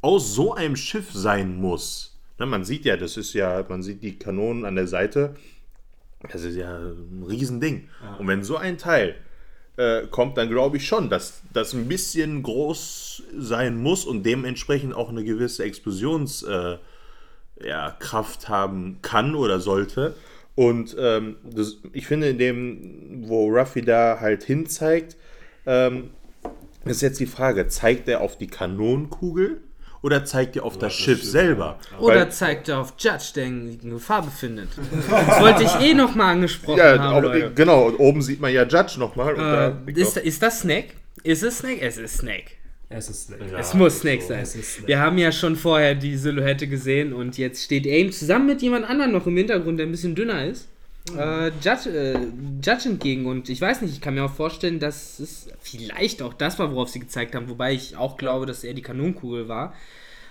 [0.00, 2.16] aus so einem Schiff sein muss.
[2.38, 5.34] Ne, man sieht ja, das ist ja, man sieht die Kanonen an der Seite.
[6.30, 7.88] Das ist ja ein Riesending.
[8.18, 9.14] Und wenn so ein Teil
[9.76, 14.94] äh, kommt, dann glaube ich schon, dass das ein bisschen groß sein muss und dementsprechend
[14.94, 16.80] auch eine gewisse Explosionskraft
[17.60, 17.96] äh, ja,
[18.48, 20.14] haben kann oder sollte.
[20.56, 25.16] Und ähm, das, ich finde, in dem, wo Ruffy da halt hinzeigt,
[25.66, 26.10] ähm,
[26.84, 29.60] ist jetzt die Frage, zeigt er auf die Kanonenkugel
[30.02, 31.78] oder zeigt er auf das, das Schiff, Schiff, selber?
[31.98, 34.68] Oder Weil- zeigt er auf Judge, der in Gefahr befindet.
[35.10, 37.52] Das wollte ich eh nochmal angesprochen ja, haben, auch, Leute.
[37.54, 39.34] genau, und oben sieht man ja Judge nochmal.
[39.34, 40.86] und da- Äh, ist, ist das Snack?
[41.24, 41.78] Ist es Snack?
[41.82, 42.44] Es ist Snack.
[42.90, 43.44] Es ist Snake.
[43.58, 44.40] Es muss Snake sein.
[44.40, 44.88] es ist Snake.
[44.88, 48.88] Wir haben ja schon vorher die Silhouette gesehen und jetzt steht Aim zusammen mit jemand
[48.88, 50.68] anderem noch im Hintergrund, der ein bisschen dünner ist.
[51.16, 52.18] Äh, Judge, äh,
[52.64, 56.34] Judge entgegen und ich weiß nicht, ich kann mir auch vorstellen, dass es vielleicht auch
[56.34, 59.74] das war, worauf sie gezeigt haben, wobei ich auch glaube, dass er die Kanonenkugel war.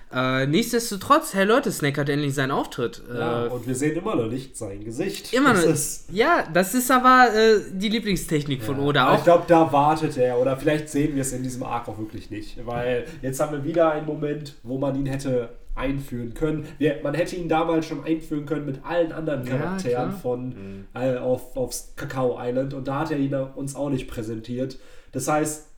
[0.09, 3.03] Äh, nichtsdestotrotz, hey Leute, Snake hat endlich seinen Auftritt.
[3.13, 5.33] Ja, Äh, und wir sehen immer noch nicht sein Gesicht.
[5.33, 5.63] immer noch.
[5.63, 9.11] Ist, ja, das ist aber äh, die Lieblingstechnik von Oda.
[9.11, 10.39] Auch Ich glaube, da wartet er.
[10.39, 12.65] Oder vielleicht sehen wir es in diesem Arc auch wirklich nicht.
[12.65, 16.65] Weil jetzt haben wir wieder einen Moment, wo man ihn hätte einführen können.
[16.77, 20.19] Wir, man hätte ihn damals schon einführen können mit allen anderen Ja, Charakteren klar.
[20.19, 22.73] von äh, auf, aufs Kakao Island.
[22.73, 24.77] Und da hat er ihn uns auch nicht präsentiert.
[25.11, 25.69] Das heißt,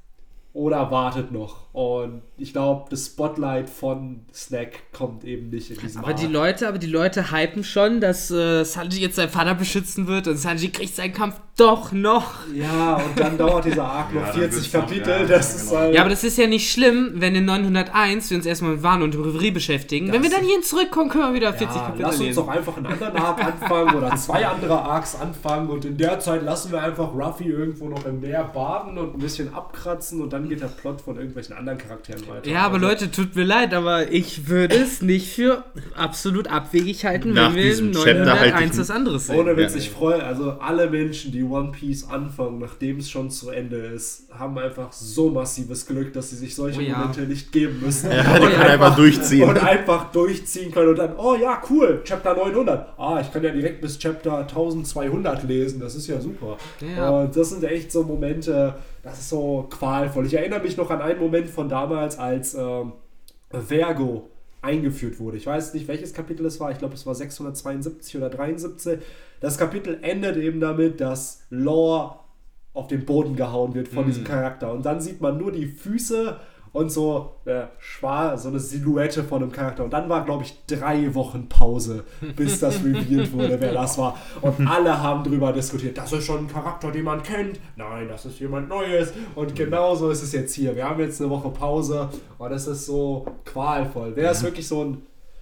[0.54, 1.68] Oda wartet noch.
[1.72, 6.34] Und ich glaube, das Spotlight von Snack kommt eben nicht in diesem Aber die Arc.
[6.34, 10.38] Leute, aber die Leute hypen schon, dass äh, Sanji jetzt seinen Vater beschützen wird und
[10.38, 12.32] Sanji kriegt seinen Kampf doch noch.
[12.55, 15.09] Ja, und dann dauert dieser Arc Ja, noch dann 40 wird's noch- Kapitel.
[15.09, 15.80] ja, das ja, ist genau.
[15.82, 15.93] halt.
[15.93, 19.03] Ja, aber das ist ja nicht schlimm, wenn in 901 wir uns erstmal mit Wahn
[19.03, 20.11] und Reverie beschäftigen.
[20.11, 22.36] wenn wir dann hierhin zurückkommen, können wir wieder 40 Ja, Kapitel lass uns lesen.
[22.38, 26.41] doch einfach einen anderen Arc anfangen oder zwei andere Arcs anfangen und in der Zeit
[26.43, 30.49] lassen wir einfach Ruffy irgendwo noch im Meer baden und ein bisschen abkratzen und dann
[30.49, 32.49] geht der Plot von irgendwelchen anderen Charakteren weiter.
[32.49, 35.64] Ja, aber Also, Leute, tut mir leid, aber ich würde es nicht für
[35.95, 39.36] absolut abwegig halten, Nach wenn wir in diesem Chapter halte 901 ich- was anderes sehen.
[39.39, 39.80] Ohne Witz, Ja.
[39.80, 44.24] ich freue, also alle Menschen, die One Piece anfangen, nachdem es schon zu Ende ist,
[44.38, 46.97] haben einfach so massives Glück, dass sie sich solche Oh ja.
[46.97, 48.10] Momente nicht geben müssen.
[48.12, 49.47] Ja, die können einfach durchziehen.
[49.49, 52.88] Und einfach durchziehen können und dann, oh ja, cool, Chapter 900.
[52.97, 56.57] Ah, ich kann ja direkt bis Chapter 1200 lesen, das ist ja super.
[56.95, 57.10] Ja.
[57.10, 58.76] Und das sind echt so Momente,
[59.10, 60.26] das ist so qualvoll.
[60.26, 62.93] Ich erinnere mich noch an einen Moment von damals, als ähm,
[63.51, 64.30] Vergo
[64.62, 65.38] eingeführt wurde.
[65.38, 66.72] Ich weiß nicht, welches Kapitel es war.
[66.72, 68.99] Ich glaube, es war 672 oder 73.
[69.39, 72.20] Das Kapitel endet eben damit, dass Lore
[72.74, 74.72] auf den Boden gehauen wird von diesem Charakter.
[74.72, 76.39] Und dann sieht man nur die Füße
[76.72, 79.84] und so, äh, schwar, so eine Silhouette von einem Charakter.
[79.84, 82.03] Und dann war, glaube ich, drei Wochen Pause,
[82.36, 84.17] bis das revealed wurde, wer das war.
[84.41, 85.97] Und alle haben drüber diskutiert.
[85.97, 87.59] Das ist schon ein Charakter, den man kennt.
[87.76, 89.13] Nein, das ist jemand Neues.
[89.36, 90.76] Und genauso ist es jetzt hier.
[90.76, 94.15] Wir haben jetzt eine Woche Pause und es ist so qualvoll.
[94.15, 95.01] Wäre es wirklich so ein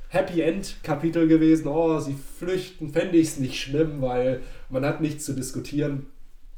[0.09, 5.01] Happy End Kapitel gewesen, oh, sie flüchten, fände ich es nicht schlimm, weil man hat
[5.01, 6.05] nichts zu diskutieren.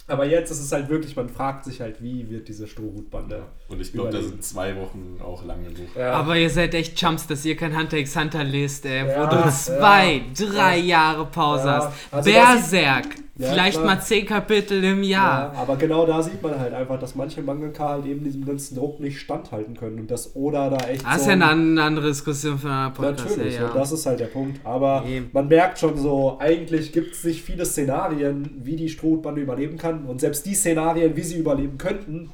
[0.10, 3.44] Aber jetzt ist es halt wirklich, man fragt sich halt, wie wird diese Strohhutbande.
[3.68, 5.88] Und ich glaube, da sind zwei Wochen auch lang genug.
[5.96, 6.14] Ja.
[6.14, 9.26] Aber ihr seid echt Chumps, dass ihr kein Hunter x Hunter lest, ey, wo Ja,
[9.28, 9.50] du ja.
[9.52, 11.74] zwei, drei Jahre Pause Ja.
[11.76, 11.94] hast.
[12.12, 13.06] Also das Berserk,
[13.40, 13.96] Ja, Vielleicht klar.
[13.96, 15.54] mal zehn Kapitel im Jahr.
[15.54, 18.76] Ja, aber genau da sieht man halt einfach, dass manche Mangaka halt eben diesem ganzen
[18.76, 21.06] Druck nicht standhalten können und dass Oda da echt.
[21.06, 23.30] Das so ist ja eine andere Diskussion für einen Podcast.
[23.30, 23.74] Natürlich, ja, ja.
[23.74, 24.60] das ist halt der Punkt.
[24.66, 25.30] Aber Eben.
[25.32, 30.04] man merkt schon so, eigentlich gibt es nicht viele Szenarien, wie die Strohbande überleben kann.
[30.04, 32.32] Und selbst die Szenarien, wie sie überleben könnten,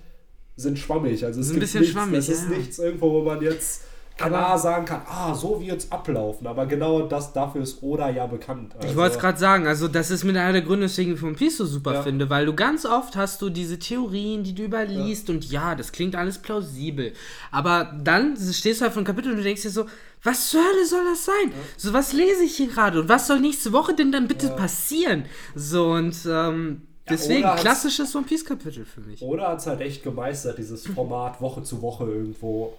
[0.55, 1.23] sind schwammig.
[1.23, 2.17] Also es ist ein bisschen nichts, schwammig.
[2.17, 3.83] Es ist nichts irgendwo, wo man jetzt
[4.17, 6.47] klar sagen kann, ah, so wird es ablaufen.
[6.47, 8.73] Aber genau das dafür ist Oda ja bekannt.
[8.75, 11.19] Also ich wollte es gerade sagen, also das ist mit einer der Gründe, weswegen ich
[11.19, 12.03] von Piece so super ja.
[12.03, 15.33] finde, weil du ganz oft hast du diese Theorien, die du überliest ja.
[15.33, 17.13] und ja, das klingt alles plausibel.
[17.51, 19.85] Aber dann stehst du halt von Kapitel und du denkst dir so,
[20.23, 21.49] was zur Hölle soll das sein?
[21.49, 21.55] Ja.
[21.77, 25.25] So, was lese ich hier gerade und was soll nächste Woche denn dann bitte passieren?
[25.55, 29.21] So und ähm, Deswegen klassisches One Piece Kapitel für mich.
[29.21, 32.73] Oder hat es halt echt gemeistert, dieses Format Woche zu Woche irgendwo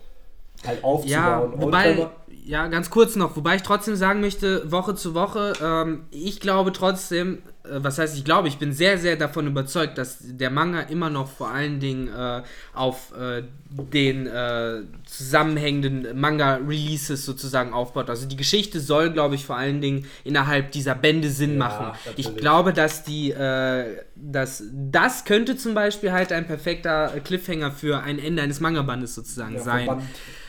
[0.65, 1.11] halt aufzubauen.
[1.11, 2.09] Ja, wobei,
[2.47, 6.73] ja, ganz kurz noch, wobei ich trotzdem sagen möchte, Woche zu Woche, ähm, ich glaube
[6.73, 10.83] trotzdem, äh, was heißt ich glaube, ich bin sehr, sehr davon überzeugt, dass der Manga
[10.83, 12.43] immer noch vor allen Dingen äh,
[12.73, 18.09] auf äh, den äh, zusammenhängenden Manga-Releases sozusagen aufbaut.
[18.09, 21.87] Also die Geschichte soll, glaube ich, vor allen Dingen innerhalb dieser Bände Sinn ja, machen.
[22.05, 22.29] Natürlich.
[22.29, 28.05] Ich glaube, dass die, äh, dass das könnte zum Beispiel halt ein perfekter Cliffhanger für
[28.05, 29.87] ein Ende eines Manga-Bandes sozusagen ja, sein.
[29.87, 30.03] Band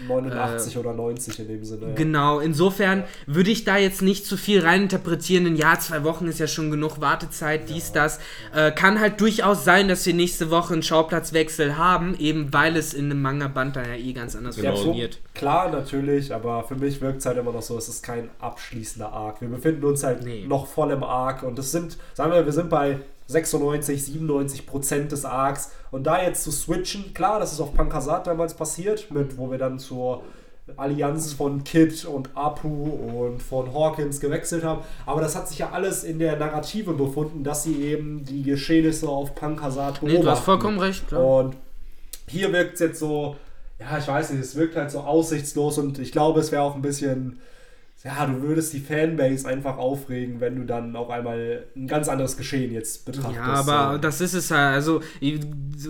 [0.06, 1.94] 89 äh, oder 90 in dem Sinne.
[1.96, 5.46] Genau, insofern würde ich da jetzt nicht zu viel reininterpretieren.
[5.46, 8.20] Ein Jahr, zwei Wochen ist ja schon genug Wartezeit, dies, das.
[8.54, 12.94] Äh, kann halt durchaus sein, dass wir nächste Woche einen Schauplatzwechsel haben, eben weil es
[12.94, 14.72] in einem Manga-Band dann ja eh ganz anders genau.
[14.72, 15.20] funktioniert.
[15.34, 19.12] Klar, natürlich, aber für mich wirkt es halt immer noch so, es ist kein abschließender
[19.12, 19.42] Arc.
[19.42, 20.46] Wir befinden uns halt nee.
[20.48, 25.12] noch voll im Arc und es sind, sagen wir, wir sind bei 96, 97 Prozent
[25.12, 29.38] des Arcs und da jetzt zu switchen, klar, das ist auf Pankasat damals passiert, mit,
[29.38, 30.24] wo wir dann zur
[30.76, 34.82] Allianz von Kid und Apu und von Hawkins gewechselt haben.
[35.06, 39.08] Aber das hat sich ja alles in der Narrative befunden, dass sie eben die Geschehnisse
[39.08, 40.06] auf Pankasat beobachten.
[40.08, 41.24] Nee, du hast vollkommen recht, klar.
[41.24, 41.56] Und
[42.28, 43.38] hier wirkt es jetzt so,
[43.80, 46.76] ja, ich weiß nicht, es wirkt halt so aussichtslos und ich glaube, es wäre auch
[46.76, 47.40] ein bisschen
[48.04, 52.38] ja, du würdest die Fanbase einfach aufregen, wenn du dann auf einmal ein ganz anderes
[52.38, 53.36] Geschehen jetzt betrachtest.
[53.36, 53.98] Ja, aber so.
[53.98, 54.76] das ist es halt.
[54.76, 55.40] Also, ich,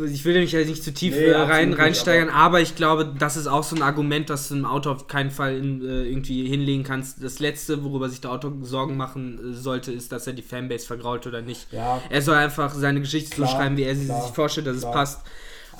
[0.10, 3.14] ich will mich ja nicht zu tief nee, äh, rein, reinsteigern, aber, aber, ich glaube,
[3.20, 6.05] das ist auch so ein Argument, das du im Auto auf keinen Fall in, äh,
[6.05, 7.22] irgendwie hinlegen kannst.
[7.22, 10.88] Das Letzte, worüber sich der Autor Sorgen machen äh, sollte, ist, dass er die Fanbase
[10.88, 11.74] vergrault oder nicht.
[11.74, 12.01] Ja.
[12.10, 14.91] Er soll einfach seine Geschichte klar, so schreiben, wie er sie sich vorstellt, dass klar.
[14.91, 15.22] es passt.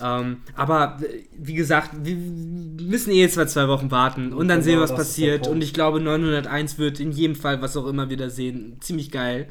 [0.02, 1.00] Ähm, aber
[1.38, 4.96] wie gesagt, wir müssen eh jetzt mal zwei Wochen warten und dann genau, sehen, was
[4.96, 5.48] passiert.
[5.48, 9.12] Und ich glaube, 901 wird in jedem Fall, was auch immer wir da sehen, ziemlich
[9.12, 9.48] geil.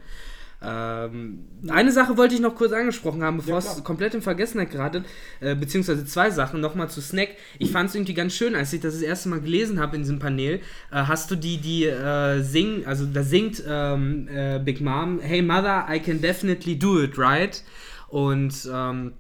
[0.63, 4.71] Ähm, eine Sache wollte ich noch kurz angesprochen haben, bevor ja, es komplett in Vergessenheit
[4.71, 5.05] geratet,
[5.41, 6.61] äh, beziehungsweise zwei Sachen.
[6.61, 7.31] Nochmal zu Snack.
[7.59, 10.03] Ich fand es irgendwie ganz schön, als ich das das erste Mal gelesen habe in
[10.03, 10.55] diesem Panel.
[10.55, 15.43] Äh, hast du die, die äh, singen, also da singt ähm, äh, Big Mom, Hey
[15.43, 17.63] Mother, I can definitely do it, right?
[18.09, 19.13] Und ähm,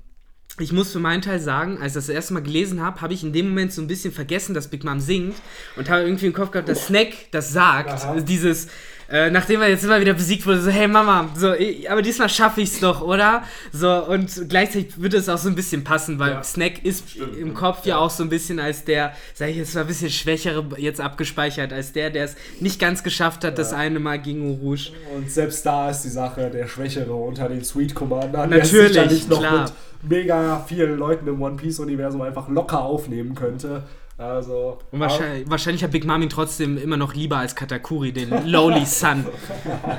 [0.58, 3.22] ich muss für meinen Teil sagen, als ich das, erste Mal gelesen habe, habe ich
[3.22, 5.36] in dem Moment so ein bisschen vergessen, dass Big Mom singt
[5.76, 7.90] und habe irgendwie im Kopf gehabt, dass Snack das sagt.
[7.90, 8.20] Aha.
[8.20, 8.68] Dieses,
[9.10, 11.52] äh, nachdem er jetzt immer wieder besiegt wurde, so, hey Mama, so,
[11.88, 13.44] aber diesmal schaffe ich es doch, oder?
[13.72, 16.42] So, und gleichzeitig würde es auch so ein bisschen passen, weil ja.
[16.42, 17.36] Snack ist Stimmt.
[17.36, 17.96] im Kopf ja.
[17.96, 17.98] ja.
[17.98, 21.72] auch so ein bisschen als der, sag ich jetzt mal ein bisschen schwächere jetzt abgespeichert,
[21.72, 23.56] als der, der es nicht ganz geschafft hat, ja.
[23.56, 24.90] das eine Mal gegen Rouge.
[25.14, 28.50] Und selbst da ist die Sache der Schwächere unter den Sweet Commandern.
[28.50, 29.62] Natürlich, der sich noch klar.
[29.62, 29.72] mit
[30.10, 33.84] mega vielen Leuten im One Piece Universum einfach locker aufnehmen könnte.
[34.18, 38.30] Also, Und wahrscheinlich, wahrscheinlich hat Big Mom ihn trotzdem immer noch lieber als Katakuri, den
[38.46, 39.26] Lowly Sun.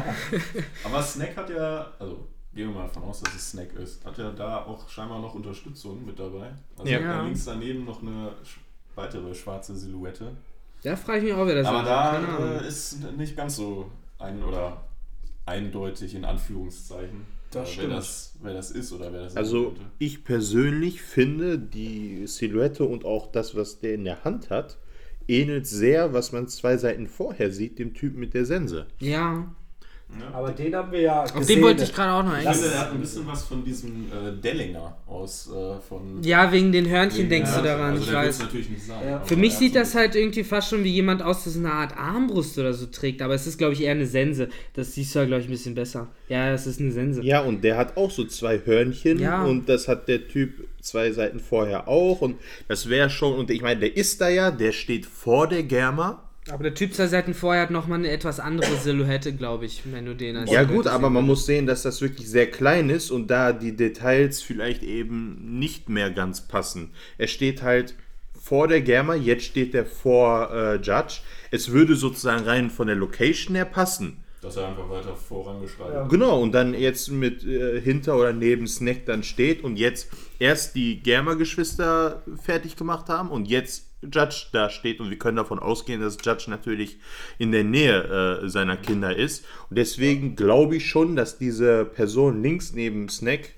[0.84, 4.18] aber Snack hat ja, also gehen wir mal davon aus, dass es Snack ist, hat
[4.18, 6.52] ja da auch scheinbar noch Unterstützung mit dabei.
[6.78, 7.00] Also ja.
[7.00, 8.32] da links daneben noch eine
[8.96, 10.32] weitere schwarze Silhouette.
[10.82, 11.88] Da frage ich mich auch, wer das aber ist.
[11.88, 14.82] Aber da äh, ist nicht ganz so ein oder
[15.46, 17.37] eindeutig in Anführungszeichen.
[17.52, 22.84] Das wer, das, wer das ist oder wer das Also ich persönlich finde die Silhouette
[22.84, 24.78] und auch das, was der in der Hand hat,
[25.28, 28.88] ähnelt sehr, was man zwei Seiten vorher sieht, dem Typ mit der Sense.
[29.00, 29.56] Ja.
[30.10, 30.38] Ja.
[30.38, 31.38] Aber den haben wir ja gesehen.
[31.38, 32.70] Auf den wollte ich gerade auch noch eingehen.
[32.72, 36.24] Der hat ein bisschen was von diesem äh, Dellinger aus äh, von.
[36.24, 37.92] Ja, wegen den Hörnchen wegen denkst du daran.
[37.92, 38.40] Also ich weiß.
[38.40, 39.06] natürlich nicht sein.
[39.06, 39.20] Ja.
[39.20, 42.58] Für mich sieht das halt irgendwie fast schon wie jemand aus, so eine Art Armbrust
[42.58, 43.22] oder so trägt.
[43.22, 44.48] Aber es ist, glaube ich, eher eine Sense.
[44.74, 46.08] Das siehst du, glaube ich, ein bisschen besser.
[46.30, 47.22] Ja, es ist eine Sense.
[47.22, 49.20] Ja, und der hat auch so zwei Hörnchen.
[49.20, 49.44] Ja.
[49.44, 52.22] Und das hat der Typ zwei Seiten vorher auch.
[52.22, 52.38] Und
[52.70, 53.38] das wäre schon.
[53.38, 56.27] Und ich meine, der ist da ja, der steht vor der Germa.
[56.50, 60.06] Aber der Typ zwei Seiten vorher hat nochmal eine etwas andere Silhouette, glaube ich, wenn
[60.06, 63.12] du den als Ja gut, aber man muss sehen, dass das wirklich sehr klein ist
[63.12, 66.92] und da die Details vielleicht eben nicht mehr ganz passen.
[67.18, 67.96] Er steht halt
[68.48, 71.20] vor der Germa, jetzt steht er vor äh, Judge.
[71.52, 74.24] Es würde sozusagen rein von der Location her passen.
[74.42, 76.08] Dass er einfach weiter vorangeschreitet ja.
[76.08, 80.76] Genau, und dann jetzt mit äh, hinter oder neben Snack dann steht und jetzt erst
[80.76, 86.02] die Germer-Geschwister fertig gemacht haben und jetzt Judge da steht und wir können davon ausgehen,
[86.02, 86.98] dass Judge natürlich
[87.40, 89.46] in der Nähe äh, seiner Kinder ist.
[89.70, 93.54] Und deswegen glaube ich schon, dass diese Person links neben Snack,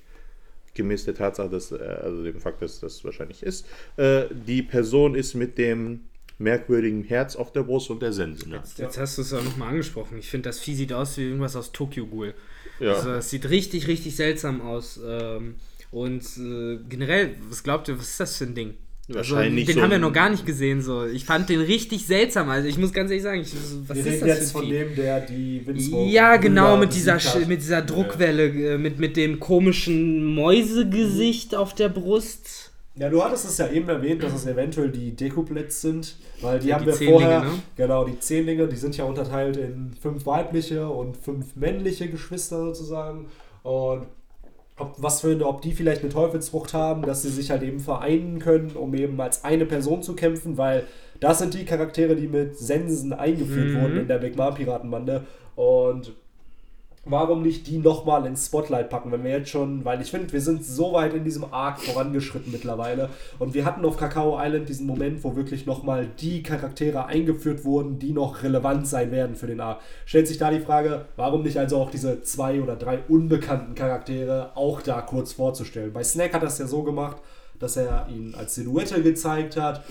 [0.76, 3.66] gemäß der Tatsache, dass, äh, also dem Fakt, dass das wahrscheinlich ist,
[3.98, 6.06] äh, die Person ist mit dem
[6.38, 8.48] merkwürdigen Herz auf der Brust und der Sense.
[8.48, 8.58] Ne?
[8.58, 10.18] Jetzt, jetzt, hast du es auch nochmal angesprochen.
[10.18, 12.34] Ich finde, das Vieh sieht aus wie irgendwas aus Tokyo Ghoul.
[12.80, 12.94] Ja.
[12.94, 14.98] Also es sieht richtig, richtig seltsam aus.
[15.06, 15.56] Ähm,
[15.92, 18.76] und äh, generell, was glaubt ihr, was ist das für ein Ding?
[19.10, 20.84] Also, Wahrscheinlich also, den so haben wir noch gar nicht gesehen.
[20.84, 21.06] So.
[21.06, 22.50] Ich fand den richtig seltsam.
[22.50, 23.54] Also ich muss ganz ehrlich sagen, ich,
[23.88, 27.62] was wir ist das jetzt von dem, der die Windsmoke Ja, genau, mit dieser, mit
[27.62, 28.74] dieser Druckwelle, ja.
[28.74, 32.72] Äh, mit, mit dem komischen Mäusegesicht auf der Brust.
[32.96, 36.68] Ja, du hattest es ja eben erwähnt, dass es eventuell die Dekublets sind, weil die
[36.68, 37.52] ja, haben die wir vorher, ne?
[37.78, 43.28] genau, die Zehnlinge, die sind ja unterteilt in fünf weibliche und fünf männliche Geschwister sozusagen.
[43.64, 44.06] Und
[44.80, 48.40] ob, was für, ob die vielleicht eine Teufelsfrucht haben, dass sie sich halt eben vereinen
[48.40, 50.86] können, um eben als eine Person zu kämpfen, weil
[51.20, 53.82] das sind die Charaktere, die mit Sensen eingeführt mhm.
[53.82, 55.26] wurden in der Big Mom Piratenbande.
[55.56, 56.14] Und
[57.10, 60.42] warum nicht die nochmal ins Spotlight packen, wenn wir jetzt schon, weil ich finde, wir
[60.42, 64.88] sind so weit in diesem Arc vorangeschritten mittlerweile und wir hatten auf Kakao Island diesen
[64.88, 69.60] Moment, wo wirklich nochmal die Charaktere eingeführt wurden, die noch relevant sein werden für den
[69.60, 69.82] Arc.
[70.06, 74.52] Stellt sich da die Frage, warum nicht also auch diese zwei oder drei unbekannten Charaktere
[74.56, 75.94] auch da kurz vorzustellen?
[75.94, 77.18] Bei Snack hat das ja so gemacht,
[77.60, 79.84] dass er ihn als Silhouette gezeigt hat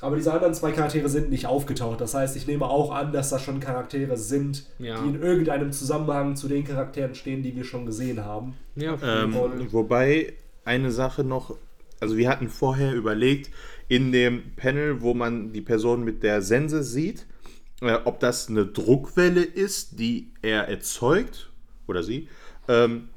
[0.00, 2.00] aber diese anderen zwei Charaktere sind nicht aufgetaucht.
[2.00, 5.00] Das heißt, ich nehme auch an, dass das schon Charaktere sind, ja.
[5.00, 8.54] die in irgendeinem Zusammenhang zu den Charakteren stehen, die wir schon gesehen haben.
[8.74, 9.34] Ja, ähm,
[9.70, 10.34] wobei
[10.64, 11.56] eine Sache noch,
[11.98, 13.50] also wir hatten vorher überlegt,
[13.88, 17.24] in dem Panel, wo man die Person mit der Sense sieht,
[17.80, 21.50] äh, ob das eine Druckwelle ist, die er erzeugt,
[21.86, 22.28] oder sie.
[22.68, 23.08] Ähm,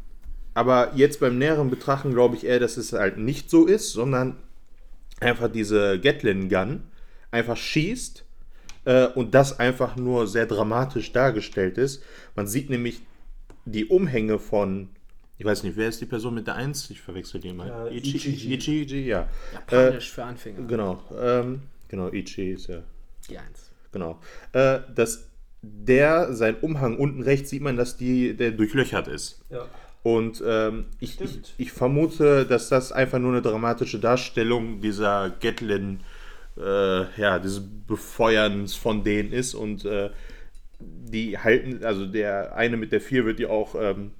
[0.53, 4.37] aber jetzt beim näheren Betrachten glaube ich eher, dass es halt nicht so ist, sondern
[5.19, 6.83] einfach diese Gatlin Gun
[7.31, 8.25] einfach schießt
[8.85, 12.03] äh, und das einfach nur sehr dramatisch dargestellt ist.
[12.35, 13.01] Man sieht nämlich
[13.65, 14.89] die Umhänge von,
[15.37, 16.89] ich weiß nicht, wer ist die Person mit der 1?
[16.89, 17.67] Ich verwechsel die mal.
[17.67, 19.27] Ja, Ichi, Ichi, Ichi, Ichi, ja.
[19.53, 20.67] Japanisch äh, für Anfänger.
[20.67, 22.83] Genau, ähm, genau, Ichi ist ja.
[23.29, 23.71] Die 1.
[23.91, 24.19] Genau.
[24.53, 25.29] Äh, dass
[25.61, 29.43] der, sein Umhang unten rechts sieht man, dass die, der durchlöchert ist.
[29.49, 29.67] Ja.
[30.01, 35.99] Und ähm, ich, ich, ich, vermute, dass das einfach nur eine dramatische Darstellung dieser Gatlin,
[36.57, 39.55] äh, ja, des Befeuerns von denen ist.
[39.55, 40.09] Und äh,
[40.79, 44.11] die halten, also der eine mit der vier wird ja auch ähm,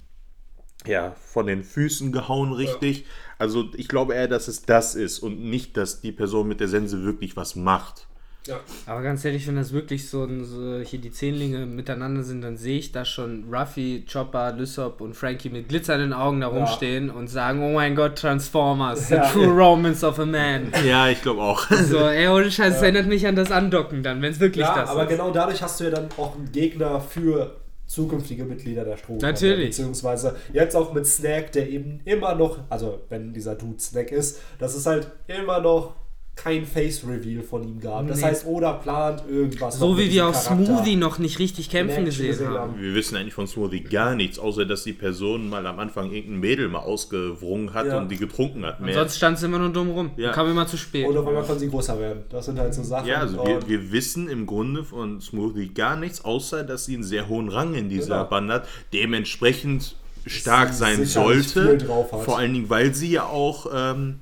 [0.86, 3.00] ja, von den Füßen gehauen, richtig.
[3.00, 3.06] Ja.
[3.38, 6.68] Also ich glaube eher, dass es das ist und nicht, dass die Person mit der
[6.68, 8.09] Sense wirklich was macht.
[8.50, 8.60] Ja.
[8.86, 12.80] Aber ganz ehrlich, wenn das wirklich so, so, hier die Zehnlinge miteinander sind, dann sehe
[12.80, 17.14] ich da schon Ruffy, Chopper, Lysop und Frankie mit glitzernden Augen da rumstehen ja.
[17.14, 19.26] und sagen, oh mein Gott, Transformers, ja.
[19.26, 20.72] the true romance of a man.
[20.86, 21.70] Ja, ich glaube auch.
[21.90, 24.76] So, ey, ohne Scheiß, es erinnert mich an das Andocken dann, wenn es wirklich ja,
[24.76, 25.10] das aber ist.
[25.10, 27.56] genau dadurch hast du ja dann auch einen Gegner für
[27.90, 29.18] zukünftige Mitglieder der Stroh.
[29.20, 29.70] Natürlich.
[29.70, 34.42] Beziehungsweise jetzt auch mit Snack, der eben immer noch, also wenn dieser Dude Snack ist,
[34.60, 35.96] das ist halt immer noch
[36.44, 38.08] kein Face-Reveal von ihm gab.
[38.08, 38.28] Das nee.
[38.28, 39.78] heißt, Oda plant irgendwas.
[39.78, 42.58] So wie wir auch Smoothie noch nicht richtig kämpfen gesehen, gesehen haben.
[42.58, 42.82] haben.
[42.82, 46.40] Wir wissen eigentlich von Smoothie gar nichts, außer dass die Person mal am Anfang irgendein
[46.40, 47.98] Mädel mal ausgewrungen hat ja.
[47.98, 48.80] und die getrunken hat.
[48.80, 48.94] Mehr.
[48.94, 50.12] sonst stand sie immer nur dumm rum.
[50.16, 50.32] Ja.
[50.32, 51.08] Kam immer zu spät.
[51.08, 52.24] Oder weil man kann sie größer werden.
[52.30, 53.08] Das sind halt so Sachen.
[53.08, 57.04] Ja, also wir, wir, wissen im Grunde von Smoothie gar nichts, außer dass sie einen
[57.04, 58.30] sehr hohen Rang in dieser genau.
[58.30, 58.68] Band hat.
[58.94, 61.80] Dementsprechend stark sein sollte.
[62.24, 63.68] Vor allen Dingen, weil sie ja auch.
[63.74, 64.20] Ähm,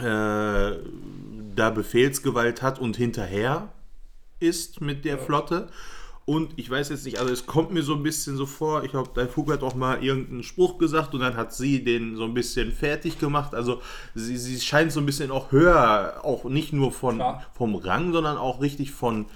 [0.00, 0.72] äh,
[1.54, 3.68] da Befehlsgewalt hat und hinterher
[4.40, 5.68] ist mit der Flotte.
[6.26, 8.90] Und ich weiß jetzt nicht, also es kommt mir so ein bisschen so vor, ich
[8.90, 12.24] glaube, der Fug hat auch mal irgendeinen Spruch gesagt und dann hat sie den so
[12.24, 13.54] ein bisschen fertig gemacht.
[13.54, 13.82] Also
[14.14, 17.22] sie, sie scheint so ein bisschen auch höher, auch nicht nur von,
[17.52, 19.26] vom Rang, sondern auch richtig von,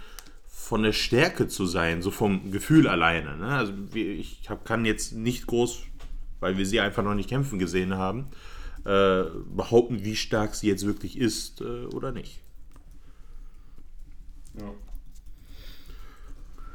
[0.46, 3.36] von der Stärke zu sein, so vom Gefühl alleine.
[3.36, 3.48] Ne?
[3.48, 5.80] Also ich hab, kann jetzt nicht groß,
[6.40, 8.28] weil wir sie einfach noch nicht kämpfen gesehen haben,
[8.84, 9.24] äh,
[9.54, 12.40] behaupten, wie stark sie jetzt wirklich ist äh, oder nicht.
[14.58, 14.72] Ja.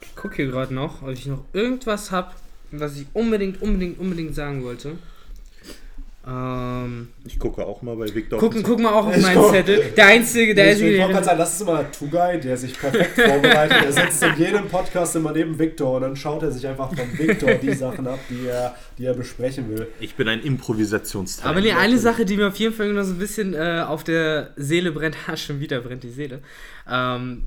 [0.01, 2.33] Ich gucke hier gerade noch, ob ich noch irgendwas habe,
[2.71, 4.97] was ich unbedingt, unbedingt, unbedingt sagen wollte.
[6.26, 8.39] Ähm, ich gucke auch mal bei Victor.
[8.39, 9.91] Gucken, guck mal auch auf meinen Zettel.
[9.97, 10.82] Der einzige, der ist.
[10.82, 13.78] Ich wollte gerade sagen, das ist immer Tugai, der sich perfekt vorbereitet.
[13.84, 17.17] Er sitzt in jedem Podcast immer neben Victor und dann schaut er sich einfach von
[17.17, 19.88] Victor die Sachen ab, die er, die er besprechen will.
[19.99, 21.49] Ich bin ein Improvisationsteil.
[21.49, 24.05] Aber nee, eine Sache, die mir auf jeden Fall noch so ein bisschen äh, auf
[24.05, 26.39] der Seele brennt, ha, schon wieder brennt die Seele.
[26.89, 27.43] Ähm,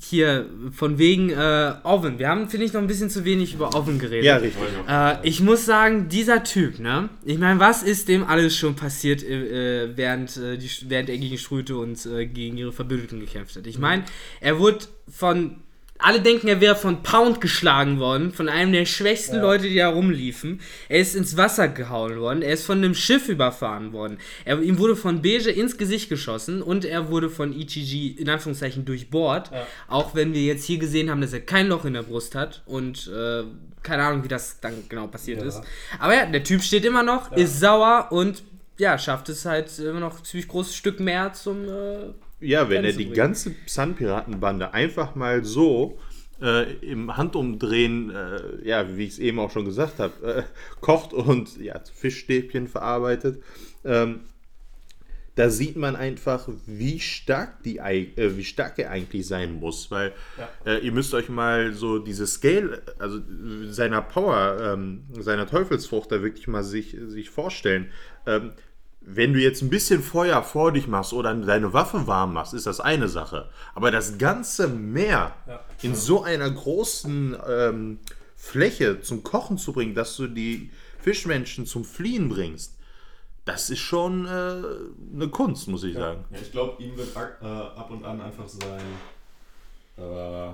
[0.00, 2.18] hier von wegen äh, Oven.
[2.18, 4.24] Wir haben, finde ich, noch ein bisschen zu wenig über Oven geredet.
[4.24, 4.62] Ja, richtig.
[4.88, 7.08] Äh, ich muss sagen, dieser Typ, ne?
[7.24, 11.36] Ich meine, was ist dem alles schon passiert, äh, während, äh, die, während er gegen
[11.36, 13.66] Schrute und äh, gegen ihre Verbündeten gekämpft hat?
[13.66, 14.04] Ich meine,
[14.40, 15.56] er wurde von
[15.98, 19.42] alle denken, er wäre von Pound geschlagen worden, von einem der schwächsten ja.
[19.42, 20.60] Leute, die da rumliefen.
[20.88, 24.18] Er ist ins Wasser gehauen worden, er ist von einem Schiff überfahren worden.
[24.44, 28.84] Er, ihm wurde von Beige ins Gesicht geschossen und er wurde von Ichiji in Anführungszeichen
[28.84, 29.50] durchbohrt.
[29.50, 29.66] Ja.
[29.88, 32.62] Auch wenn wir jetzt hier gesehen haben, dass er kein Loch in der Brust hat
[32.66, 33.42] und äh,
[33.82, 35.46] keine Ahnung, wie das dann genau passiert ja.
[35.46, 35.62] ist.
[35.98, 38.42] Aber ja, der Typ steht immer noch, ist sauer und
[38.78, 41.64] ja, schafft es halt immer noch ein ziemlich großes Stück mehr zum.
[41.64, 45.98] Äh, ja, wenn er die ganze Sun-Piratenbande einfach mal so
[46.40, 50.42] äh, im Handumdrehen, äh, ja, wie ich es eben auch schon gesagt habe, äh,
[50.80, 53.42] kocht und ja, Fischstäbchen verarbeitet,
[53.84, 54.20] ähm,
[55.38, 59.88] da sieht man einfach, wie stark, die, äh, wie stark er eigentlich sein muss.
[59.88, 60.48] Weil ja.
[60.72, 63.20] äh, ihr müsst euch mal so diese Scale, also
[63.66, 67.92] seiner Power, ähm, seiner Teufelsfrucht da wirklich mal sich, sich vorstellen.
[68.26, 68.50] Ähm,
[69.10, 72.66] wenn du jetzt ein bisschen Feuer vor dich machst oder deine Waffe warm machst, ist
[72.66, 73.48] das eine Sache.
[73.74, 75.60] Aber das ganze Meer ja.
[75.80, 77.98] in so einer großen ähm,
[78.36, 82.76] Fläche zum Kochen zu bringen, dass du die Fischmenschen zum Fliehen bringst,
[83.46, 86.00] das ist schon äh, eine Kunst, muss ich ja.
[86.00, 86.24] sagen.
[86.30, 88.82] Ja, ich glaube, ihm wird äh, ab und an einfach sein
[89.96, 90.52] äh,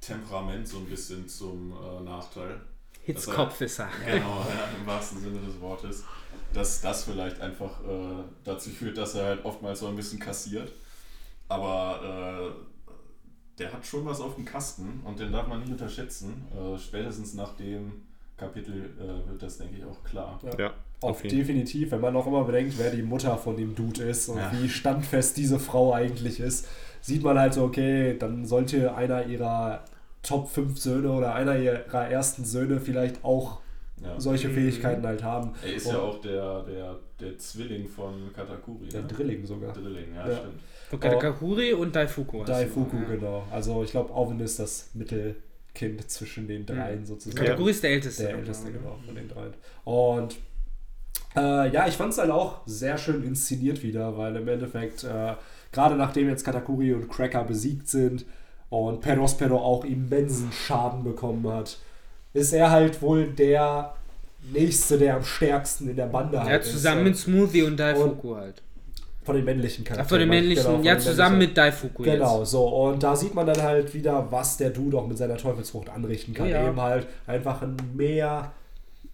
[0.00, 2.62] Temperament so ein bisschen zum äh, Nachteil.
[3.02, 3.90] Hitzkopf ist er.
[4.06, 6.04] Genau, ja, im wahrsten Sinne des Wortes
[6.52, 10.70] dass das vielleicht einfach äh, dazu führt, dass er halt oftmals so ein bisschen kassiert.
[11.48, 16.46] Aber äh, der hat schon was auf dem Kasten und den darf man nicht unterschätzen.
[16.52, 18.02] Äh, spätestens nach dem
[18.36, 20.40] Kapitel äh, wird das, denke ich, auch klar.
[20.44, 20.58] Ja.
[20.58, 24.28] ja auch definitiv, wenn man auch immer bedenkt, wer die Mutter von dem Dude ist
[24.28, 24.52] und ja.
[24.52, 26.68] wie standfest diese Frau eigentlich ist,
[27.00, 29.84] sieht man halt so, okay, dann sollte einer ihrer
[30.22, 33.58] Top 5 Söhne oder einer ihrer ersten Söhne vielleicht auch
[34.02, 34.18] ja.
[34.20, 34.54] solche mhm.
[34.54, 35.52] Fähigkeiten halt haben.
[35.64, 38.88] Er ist und ja auch der, der, der Zwilling von Katakuri.
[38.88, 39.08] Der ne?
[39.08, 39.72] Drilling sogar.
[39.72, 40.36] Drilling, ja, ja.
[40.36, 40.60] stimmt.
[40.90, 42.44] Von Katakuri und Daifuku.
[42.44, 43.14] Daifuku, ja.
[43.14, 43.46] genau.
[43.50, 47.06] Also ich glaube, Alvin ist das Mittelkind zwischen den dreien mhm.
[47.06, 47.44] sozusagen.
[47.44, 48.24] Katakuri ist der Älteste.
[48.24, 49.54] Der Älteste, genau, von den dreien.
[49.84, 50.36] Und
[51.34, 55.34] äh, ja, ich fand es halt auch sehr schön inszeniert wieder, weil im Endeffekt, äh,
[55.70, 58.26] gerade nachdem jetzt Katakuri und Cracker besiegt sind
[58.68, 61.78] und Perospero auch immensen Schaden bekommen hat,
[62.32, 63.94] ist er halt wohl der
[64.52, 67.26] Nächste, der am stärksten in der Bande ja, halt zusammen ist.
[67.28, 68.60] mit Smoothie und Daifuku halt.
[69.24, 70.04] Von den männlichen Charakteren.
[70.04, 72.50] Ach, von den männlichen, genau, von ja, zusammen mit Daifuku Genau, jetzt.
[72.50, 72.66] so.
[72.66, 76.34] Und da sieht man dann halt wieder, was der Dude auch mit seiner Teufelsfrucht anrichten
[76.34, 76.48] kann.
[76.48, 76.66] Ja.
[76.68, 78.50] Eben halt einfach ein Meer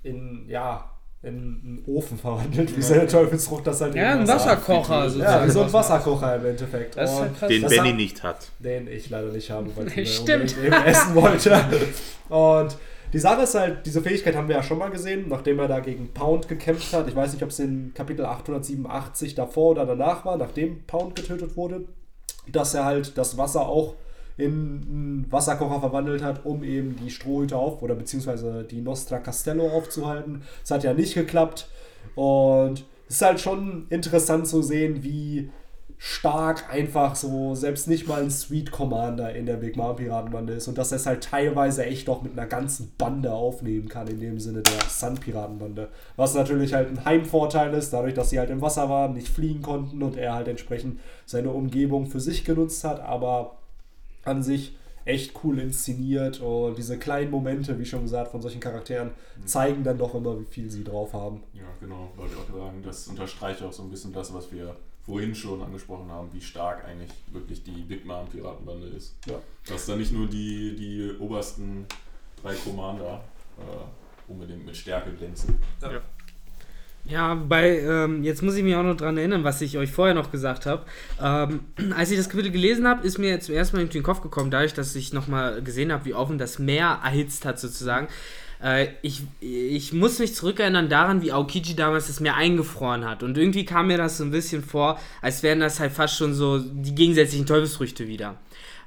[0.03, 0.91] in, ja,
[1.23, 5.09] in einen Ofen verwandelt, wie seine Teufelsfrucht das halt Ja, ein Wasserkocher.
[5.09, 6.97] Ja, wie so ein Wasserkocher im Endeffekt.
[6.97, 7.49] Das ist krass.
[7.49, 8.49] Den das Benny nicht hat.
[8.61, 10.57] Den ich leider nicht habe, weil ich Stimmt.
[10.65, 11.61] eben essen wollte.
[12.31, 12.77] Und
[13.13, 15.81] die Sache ist halt, diese Fähigkeit haben wir ja schon mal gesehen, nachdem er da
[15.81, 17.09] gegen Pound gekämpft hat.
[17.09, 21.57] Ich weiß nicht, ob es in Kapitel 887 davor oder danach war, nachdem Pound getötet
[21.57, 21.87] wurde,
[22.51, 23.95] dass er halt das Wasser auch
[24.37, 29.69] in einen Wasserkocher verwandelt hat, um eben die Strohhüte auf oder beziehungsweise die Nostra Castello
[29.69, 30.43] aufzuhalten.
[30.61, 31.69] Das hat ja nicht geklappt.
[32.15, 35.51] Und es ist halt schon interessant zu sehen, wie
[35.99, 40.69] stark einfach so, selbst nicht mal ein Sweet Commander in der Big Mom Piratenbande ist
[40.69, 44.21] und dass er es halt teilweise echt auch mit einer ganzen Bande aufnehmen kann, in
[44.21, 45.89] dem Sinne der Sun Piratenbande.
[46.17, 49.61] Was natürlich halt ein Heimvorteil ist, dadurch, dass sie halt im Wasser waren, nicht fliegen
[49.61, 53.57] konnten und er halt entsprechend seine Umgebung für sich genutzt hat, aber
[54.25, 59.11] an sich echt cool inszeniert und diese kleinen Momente, wie schon gesagt, von solchen Charakteren
[59.47, 61.43] zeigen dann doch immer, wie viel sie drauf haben.
[61.55, 62.83] Ja, genau, wollte ich auch sagen.
[62.85, 64.77] Das unterstreicht auch so ein bisschen das, was wir
[65.09, 69.17] vorhin schon angesprochen haben, wie stark eigentlich wirklich die Big Mom Piratenbande ist.
[69.27, 69.41] Ja.
[69.67, 71.87] Dass da nicht nur die, die obersten
[72.43, 73.25] drei Commander
[73.59, 75.59] äh, unbedingt mit Stärke glänzen.
[75.81, 76.03] Ja.
[77.05, 80.15] Ja, bei, ähm, jetzt muss ich mich auch noch daran erinnern, was ich euch vorher
[80.15, 80.85] noch gesagt habe.
[81.23, 81.61] Ähm,
[81.97, 84.51] als ich das Kapitel gelesen habe, ist mir zum ersten Mal in den Kopf gekommen,
[84.51, 88.09] dadurch, dass ich nochmal gesehen habe, wie offen das Meer erhitzt hat, sozusagen.
[88.63, 93.23] Äh, ich, ich muss mich zurückerinnern daran, wie Aokiji damals das Meer eingefroren hat.
[93.23, 96.35] Und irgendwie kam mir das so ein bisschen vor, als wären das halt fast schon
[96.35, 98.37] so die gegensätzlichen Teufelsfrüchte wieder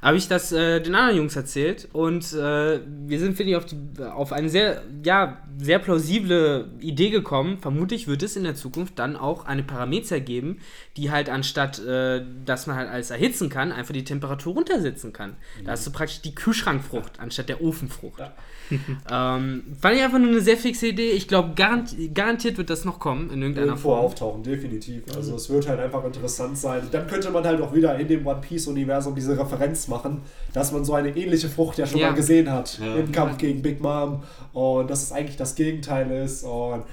[0.02, 3.66] habe ich das äh, den anderen Jungs erzählt und äh, wir sind, finde ich, auf,
[3.66, 7.60] die, auf eine sehr, ja, sehr plausible Idee gekommen.
[7.60, 10.60] Vermutlich wird es in der Zukunft dann auch eine Parameter geben,
[10.98, 15.32] die halt anstatt, äh, dass man halt alles erhitzen kann, einfach die Temperatur runtersetzen kann.
[15.60, 15.66] Mhm.
[15.66, 18.20] Da hast du praktisch die Kühlschrankfrucht anstatt der Ofenfrucht.
[18.20, 18.34] Ja.
[19.38, 21.12] ähm, fand ich einfach nur eine sehr fixe Idee.
[21.12, 24.06] Ich glaube, garanti garantiert wird das noch kommen in irgendeiner Irgendwo Form.
[24.06, 25.04] auftauchen, definitiv.
[25.16, 25.38] Also mhm.
[25.38, 26.88] es wird halt einfach interessant sein.
[26.92, 30.22] Dann könnte man halt auch wieder in dem One Piece Universum diese Referenz machen,
[30.54, 32.10] dass man so eine ähnliche Frucht ja schon Ja.
[32.10, 32.96] mal gesehen hat Ja.
[32.96, 34.24] im Kampf gegen Big Mom
[34.54, 36.84] und dass es eigentlich das Gegenteil ist und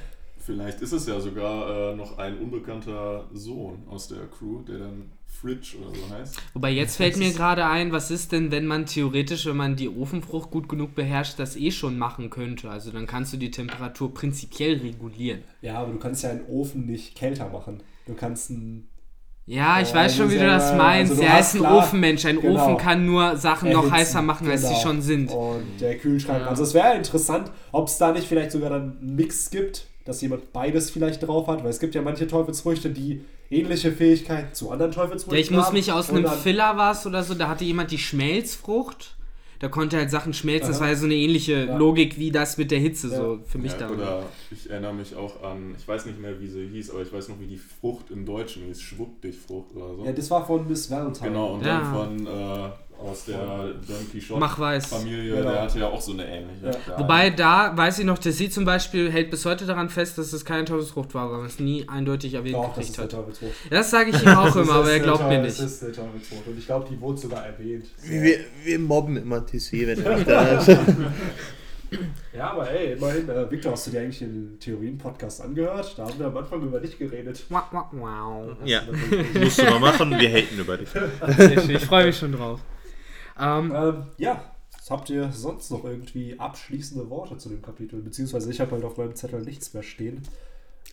[0.40, 5.10] Vielleicht ist es ja sogar äh, noch ein unbekannter Sohn aus der Crew, der dann
[5.26, 6.40] Fridge oder so heißt.
[6.54, 9.90] Wobei jetzt fällt mir gerade ein, was ist denn, wenn man theoretisch, wenn man die
[9.90, 12.70] Ofenfrucht gut genug beherrscht, das eh schon machen könnte?
[12.70, 15.42] Also dann kannst du die Temperatur prinzipiell regulieren.
[15.60, 17.82] ja, aber du kannst ja einen Ofen nicht kälter machen.
[18.06, 18.88] Du kannst einen
[19.48, 21.12] Ja, ich Ja, weiß schon, wie du das meinst.
[21.12, 22.24] also du er hast ist ein klar- Ofenmensch.
[22.26, 22.62] Ein genau.
[22.64, 23.96] Ofen kann nur Sachen noch erhitzen.
[23.96, 24.80] heißer machen, als sie Genau.
[24.80, 25.30] schon sind.
[25.30, 26.40] Und der Kühlschrank.
[26.42, 26.48] Ja.
[26.48, 30.20] Also es wäre interessant, ob es da nicht vielleicht sogar dann einen Mix gibt, dass
[30.20, 34.70] jemand beides vielleicht drauf hat, weil es gibt ja manche Teufelsfrüchte, die ähnliche Fähigkeiten zu
[34.70, 35.74] anderen Teufelsfrüchten Ja, ich muss haben.
[35.74, 39.16] mich aus einem Filler was oder so, da hatte jemand die Schmelzfrucht.
[39.60, 40.68] Da konnte halt Sachen schmelzen.
[40.68, 40.84] Das Aha.
[40.84, 41.76] war ja so eine ähnliche Ja.
[41.76, 43.16] Logik wie das mit der Hitze, Ja.
[43.16, 43.90] so für mich Ja, da.
[43.90, 47.12] oder ich erinnere mich auch an, ich weiß nicht mehr, wie sie hieß, aber ich
[47.12, 50.04] weiß noch, wie die Frucht im Deutschen hieß, Schwupp-Dich-Frucht oder so.
[50.04, 51.28] Ja, das war von Miss Valentine.
[51.30, 51.80] Genau, und Ja.
[51.80, 54.86] dann von äh, aus der Don Quixote Mach weiß.
[54.86, 55.50] Familie, Genau.
[55.52, 56.66] der hatte ja auch so eine ähnliche.
[56.66, 56.98] Ja.
[56.98, 60.32] Wobei da weiß ich noch, dass sie zum Beispiel hält bis heute daran fest, dass
[60.32, 63.48] es keine Teufelsfrucht war, weil man es nie eindeutig erwähnt Doch, das gekriegt ist der
[63.48, 63.54] hat.
[63.70, 65.58] Das sage ich ihm auch Das immer, ist aber er glaubt mir nicht.
[65.58, 66.46] Das ist der Teufelsfrucht.
[66.46, 67.86] Und ich glaube, die wurde sogar erwähnt.
[68.02, 70.68] Wir, wir mobben immer TC, wenn er nicht da ist.
[72.36, 75.94] Ja, aber ey, immerhin, äh, Victor, hast du dir eigentlich den Theorien-Podcast angehört?
[75.96, 77.42] Da haben wir am Anfang über dich geredet.
[77.48, 78.56] Wow, wow, wow.
[78.64, 78.82] Ja,
[79.40, 80.90] musst du mal machen, wir haten über dich.
[80.90, 82.60] Schön, ich freue mich schon drauf.
[83.40, 84.42] Ähm, Ähm, ja,
[84.90, 88.00] habt ihr sonst noch irgendwie abschließende Worte zu dem Kapitel?
[88.00, 90.22] Beziehungsweise ich habe halt auf meinem Zettel nichts mehr stehen.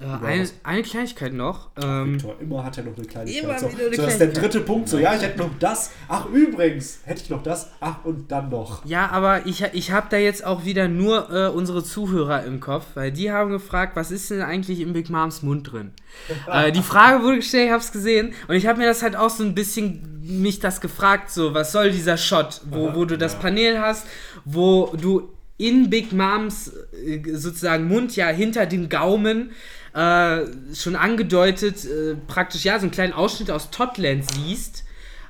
[0.02, 1.70] äh, eine, eine Kleinigkeit noch.
[1.82, 3.44] Ähm, Victor, immer hat er noch eine Kleinigkeit.
[3.44, 4.90] Immer so, wieder eine so, das ist der dritte Punkt.
[4.90, 5.92] So, ja, ich hätte noch das.
[6.10, 7.72] Ach, übrigens, hätte ich noch das.
[7.80, 8.86] Ach, und dann noch.
[8.86, 12.88] ja, aber ich, ich habe da jetzt auch wieder nur äh, unsere Zuhörer im Kopf,
[12.96, 15.94] weil die haben gefragt, was ist denn eigentlich in Big Moms Mund drin?
[16.52, 19.16] äh, die Frage wurde gestellt, ich habe es gesehen und ich habe mir das halt
[19.16, 23.18] auch so ein bisschen mich das gefragt, so, was soll dieser Shot, wo, wo du
[23.18, 24.08] das Panel hast,
[24.44, 26.72] wo du in Big Moms
[27.06, 29.52] äh, sozusagen Mund ja hinter dem Gaumen
[29.94, 30.42] äh,
[30.74, 34.84] schon angedeutet äh, praktisch ja so einen kleinen Ausschnitt aus Totland siehst.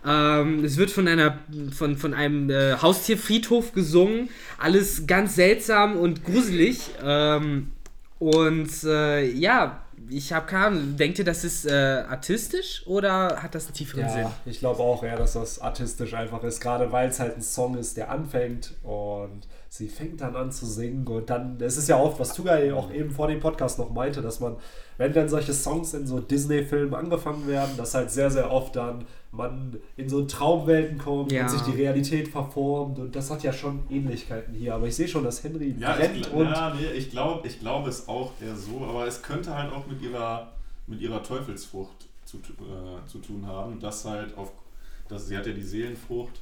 [0.05, 1.39] Ähm, es wird von einer
[1.75, 6.79] von, von einem äh, Haustierfriedhof gesungen, alles ganz seltsam und gruselig.
[7.03, 7.71] Ähm,
[8.19, 11.72] und äh, ja, ich habe keine Ahnung, denkt ihr, das ist äh,
[12.08, 14.22] artistisch oder hat das einen tieferen Sinn?
[14.22, 16.60] Ja, ich glaube auch eher, dass das artistisch einfach ist.
[16.62, 20.66] Gerade weil es halt ein Song ist, der anfängt und sie fängt dann an zu
[20.66, 21.08] singen.
[21.08, 24.22] Und dann, es ist ja oft, was Tugay auch eben vor dem Podcast noch meinte,
[24.22, 24.58] dass man,
[24.97, 29.05] wenn dann solche Songs in so Disney-Filmen angefangen werden, dass halt sehr, sehr oft dann
[29.31, 31.43] man in so Traumwelten kommt Ja.
[31.43, 32.97] und sich die Realität verformt.
[32.99, 34.75] Und das hat ja schon Ähnlichkeiten hier.
[34.75, 36.45] Aber ich sehe schon, dass Henry Ja, brennt ich, und.
[36.45, 39.85] ja nee, ich glaube ich glaub es auch eher so, aber es könnte halt auch
[39.87, 40.53] mit ihrer,
[40.87, 44.51] mit ihrer Teufelsfrucht zu, äh, zu tun haben, dass halt auf,
[45.09, 46.41] dass, sie hat ja die Seelenfrucht,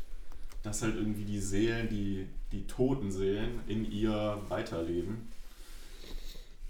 [0.61, 5.27] dass halt irgendwie die Seelen, die, die toten Seelen in ihr weiterleben.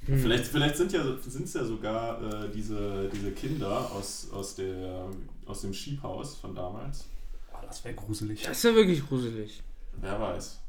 [0.05, 0.19] Hm.
[0.19, 5.05] Vielleicht, vielleicht sind ja sind es ja sogar äh, diese, diese Kinder aus, aus, der,
[5.45, 7.05] aus dem Schiebhaus von damals.
[7.53, 8.41] Oh, das wäre gruselig.
[8.43, 9.61] Das ist ja wirklich gruselig.
[10.01, 10.59] Wer weiß.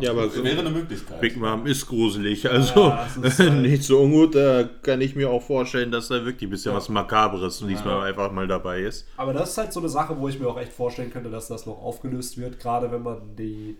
[0.00, 1.20] Ja, aber so Wäre eine Möglichkeit.
[1.20, 4.34] Big Mom ist gruselig, also Ja, ist halt- nicht so ungut.
[4.34, 6.76] Da kann ich mir auch vorstellen, dass da wirklich ein bisschen Ja.
[6.78, 8.02] was Makaberes diesmal Ja.
[8.02, 9.06] einfach mal dabei ist.
[9.16, 11.46] Aber das ist halt so eine Sache, wo ich mir auch echt vorstellen könnte, dass
[11.46, 13.76] das noch aufgelöst wird, gerade wenn man die,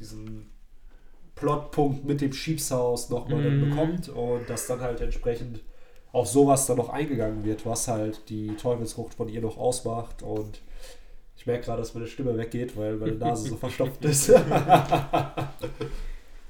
[0.00, 0.46] diesen
[1.40, 3.70] Plotpunkt mit dem Schiebshaus nochmal dann Mhm.
[3.70, 5.60] bekommt und dass dann halt entsprechend
[6.12, 10.60] auf sowas dann noch eingegangen wird, was halt die Teufelsfrucht von ihr noch ausmacht und
[11.36, 14.30] ich merke gerade, dass meine Stimme weggeht, weil meine Nase so verstopft ist.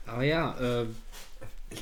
[0.07, 0.87] Aber ja, äh,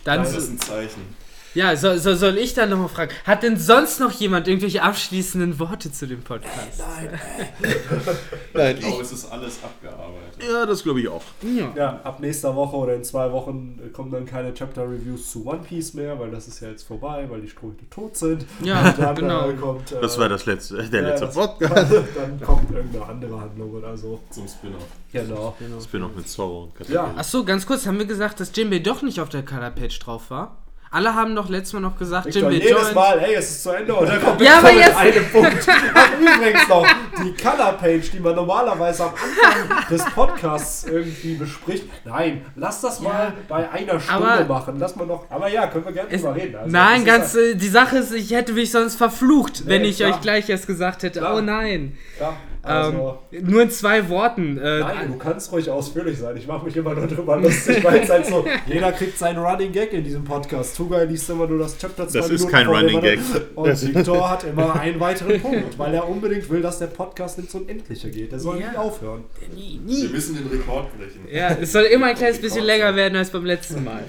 [0.05, 0.19] dann.
[0.23, 1.26] Das ist ein Zeichen.
[1.57, 5.59] Ja, so, so, soll ich dann nochmal fragen, hat denn sonst noch jemand irgendwelche abschließenden
[5.59, 6.79] Worte zu dem Podcast?
[6.79, 7.19] Nein,
[8.77, 10.43] Ich glaube, es ist alles abgearbeitet.
[10.47, 11.23] ja, das glaube ich auch.
[11.43, 11.73] Ja.
[11.75, 15.95] ja, ab nächster Woche oder in zwei Wochen kommen dann keine Chapter-Reviews zu One Piece
[15.95, 18.45] mehr, weil das ist ja jetzt vorbei, weil die Ströte tot sind.
[18.63, 19.49] Ja, Und dann genau.
[19.49, 21.91] äh, kommt, äh, Das war das letzte, der Ja, letzte Podcast.
[22.17, 24.21] dann kommt irgendeine andere Handlung oder so.
[24.29, 24.83] Zum Spin-off.
[25.11, 25.57] Genau.
[25.95, 27.13] Noch mit Zorro und Katarina.
[27.13, 27.15] Ja.
[27.17, 30.31] Achso, ganz kurz, haben wir gesagt, dass Jinbei doch nicht auf der Color Page drauf
[30.31, 30.59] war?
[30.91, 32.95] Alle haben doch letztes Mal noch gesagt, Victor, Jinbei jedes joint.
[32.95, 35.67] Mal, hey, es ist zu Ende und dann kommt Ja, aber jetzt- einem Punkt.
[35.95, 36.87] Ach, übrigens noch,
[37.23, 41.85] die Color Page, die man normalerweise am Anfang des Podcasts irgendwie bespricht.
[42.05, 44.77] Nein, lass das mal bei einer Stunde aber- machen.
[44.79, 46.57] Lass mal noch, aber ja, können wir gerne drüber reden.
[46.57, 50.11] Also, nein, ganz, äh, die Sache ist, ich hätte mich sonst verflucht, wenn ich klar.
[50.15, 51.37] euch gleich erst gesagt hätte, Klar.
[51.37, 51.97] oh nein.
[52.21, 52.35] Ja,
[52.67, 54.59] Also, ähm, nur in zwei Worten.
[54.59, 56.37] Äh, nein, du kannst ruhig ausführlich sein.
[56.37, 59.73] Ich mache mich immer nur drüber lustig, weil es halt so, jeder kriegt seinen Running
[59.73, 60.77] Gag in diesem Podcast.
[60.77, 63.21] Tugay liest immer nur das Chapter 2 Das ist kein Running Gag.
[63.55, 67.55] Und Victor hat immer einen weiteren Punkt, weil er unbedingt will, dass der Podcast ins
[67.55, 68.33] Unendliche geht.
[68.33, 68.71] Der soll ja.
[68.71, 69.25] nie aufhören.
[69.55, 70.03] Nie, nie.
[70.03, 71.27] Wir müssen den Rekord brechen.
[71.31, 74.05] Ja, es soll immer ein kleines bisschen länger werden als beim letzten Mal.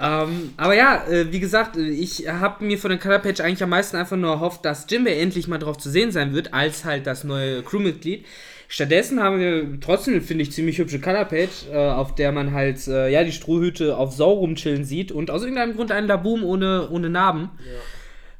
[0.00, 3.70] Ähm, aber ja, äh, wie gesagt, äh, ich habe mir von der Colorpage eigentlich am
[3.70, 7.06] meisten einfach nur erhofft, dass Jimbe endlich mal drauf zu sehen sein wird, als halt
[7.06, 8.24] das neue Crewmitglied.
[8.68, 13.10] Stattdessen haben wir trotzdem, finde ich, ziemlich hübsche Colorpage, äh, auf der man halt äh,
[13.10, 17.10] ja die Strohhüte auf Sau rumchillen sieht und aus irgendeinem Grund einen Laboom ohne, ohne
[17.10, 17.50] Narben.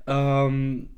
[0.07, 0.47] Ja.
[0.47, 0.89] Ähm,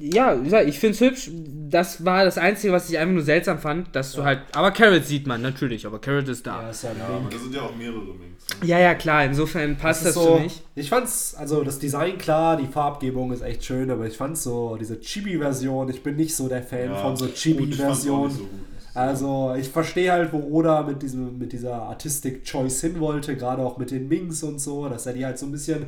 [0.00, 1.30] ja, ich finde es hübsch.
[1.70, 4.20] Das war das Einzige, was ich einfach nur seltsam fand, dass ja.
[4.20, 4.40] du halt.
[4.52, 6.62] Aber Carrot sieht man natürlich, aber Carrot ist da.
[6.62, 8.46] Ja, ist ja, ja aber das sind ja auch mehrere Minks.
[8.60, 8.66] Ne?
[8.66, 10.62] Ja, ja, klar, insofern passt das, das so, für mich.
[10.74, 14.76] Ich fand's, also das Design klar, die Farbgebung ist echt schön, aber ich fand so
[14.76, 18.30] diese Chibi-Version, ich bin nicht so der Fan von so Chibi-Versionen.
[18.30, 18.48] So
[18.94, 23.62] also ich verstehe halt, wo Oda mit, diesem, mit dieser Artistic Choice hin wollte, gerade
[23.62, 25.86] auch mit den Minks und so, dass er die halt so ein bisschen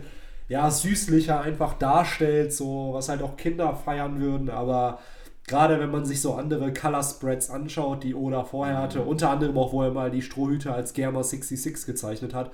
[0.51, 4.99] ja, süßlicher einfach darstellt, so was halt auch Kinder feiern würden, aber
[5.47, 9.07] gerade wenn man sich so andere Color Spreads anschaut, die Oda vorher hatte, mhm.
[9.07, 12.51] unter anderem auch, wo er mal die Strohhüte als Germa 66 gezeichnet hat,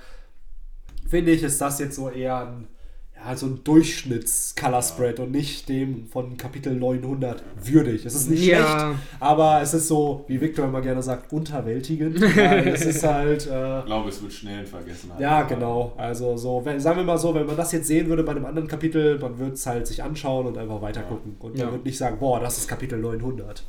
[1.08, 2.68] finde ich, ist das jetzt so eher ein
[3.16, 8.04] ja, so ein Durchschnitts-Color-Spread und nicht dem von Kapitel 900 würdig.
[8.04, 8.56] Es ist nicht ja.
[8.56, 12.22] schlecht, aber es ist so, wie Victor immer gerne sagt, unterwältigend.
[12.36, 13.46] es ist halt.
[13.46, 15.20] Äh, ich glaube, es wird schnell in Vergessenheit.
[15.20, 15.92] Ja, genau.
[15.96, 18.44] Also, so, wenn, sagen wir mal so, wenn man das jetzt sehen würde bei einem
[18.44, 21.36] anderen Kapitel, man würde es halt sich anschauen und einfach weiter gucken.
[21.40, 21.72] Und man ja.
[21.72, 23.64] würde nicht sagen, boah, das ist Kapitel 900.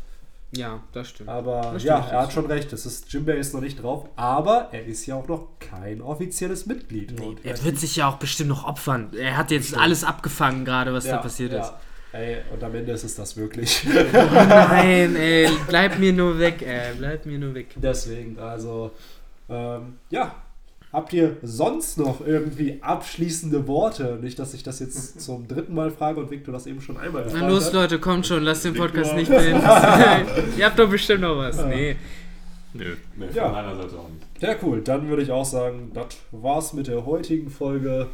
[0.51, 1.29] Ja, das stimmt.
[1.29, 2.71] Aber das ja, er hat schon recht.
[2.71, 6.65] Das ist, Jimbei ist noch nicht drauf, aber er ist ja auch noch kein offizielles
[6.65, 7.19] Mitglied.
[7.19, 9.11] Nee, er wird sich ja auch bestimmt noch opfern.
[9.17, 9.81] Er hat jetzt Stimmt.
[9.81, 11.61] alles abgefangen gerade, was ja, da passiert ja.
[11.61, 11.73] ist.
[12.13, 13.85] Ey, und am Ende ist es das wirklich.
[14.13, 17.75] Nein, ey, bleib mir nur weg, ey, bleib mir nur weg.
[17.75, 18.91] Deswegen, also,
[19.49, 20.33] ähm, ja,
[20.97, 24.17] Habt ihr sonst noch irgendwie abschließende Worte?
[24.19, 27.23] Nicht, dass ich das jetzt zum dritten Mal frage und Victor das eben schon einmal
[27.23, 27.73] gefragt Na los, hat.
[27.73, 29.61] Leute, kommt schon, lasst den Podcast nicht beenden.
[30.57, 31.63] ihr habt doch bestimmt noch was.
[31.63, 31.97] Nee.
[32.73, 33.47] Nö, nee, von ja.
[33.49, 34.41] meiner Seite auch nicht.
[34.41, 34.81] Ja, cool.
[34.81, 38.07] Dann würde ich auch sagen, das war's mit der heutigen Folge.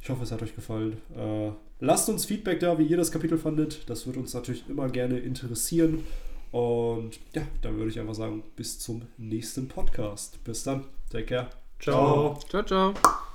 [0.00, 0.96] Ich hoffe, es hat euch gefallen.
[1.14, 3.82] Äh, lasst uns Feedback da, wie ihr das Kapitel fandet.
[3.86, 6.04] Das würde uns natürlich immer gerne interessieren.
[6.52, 10.42] Und ja, dann würde ich einfach sagen, bis zum nächsten Podcast.
[10.42, 10.84] Bis dann.
[11.10, 11.50] Take care.
[11.80, 12.38] Ciao.
[12.48, 13.29] Ciao, ciao.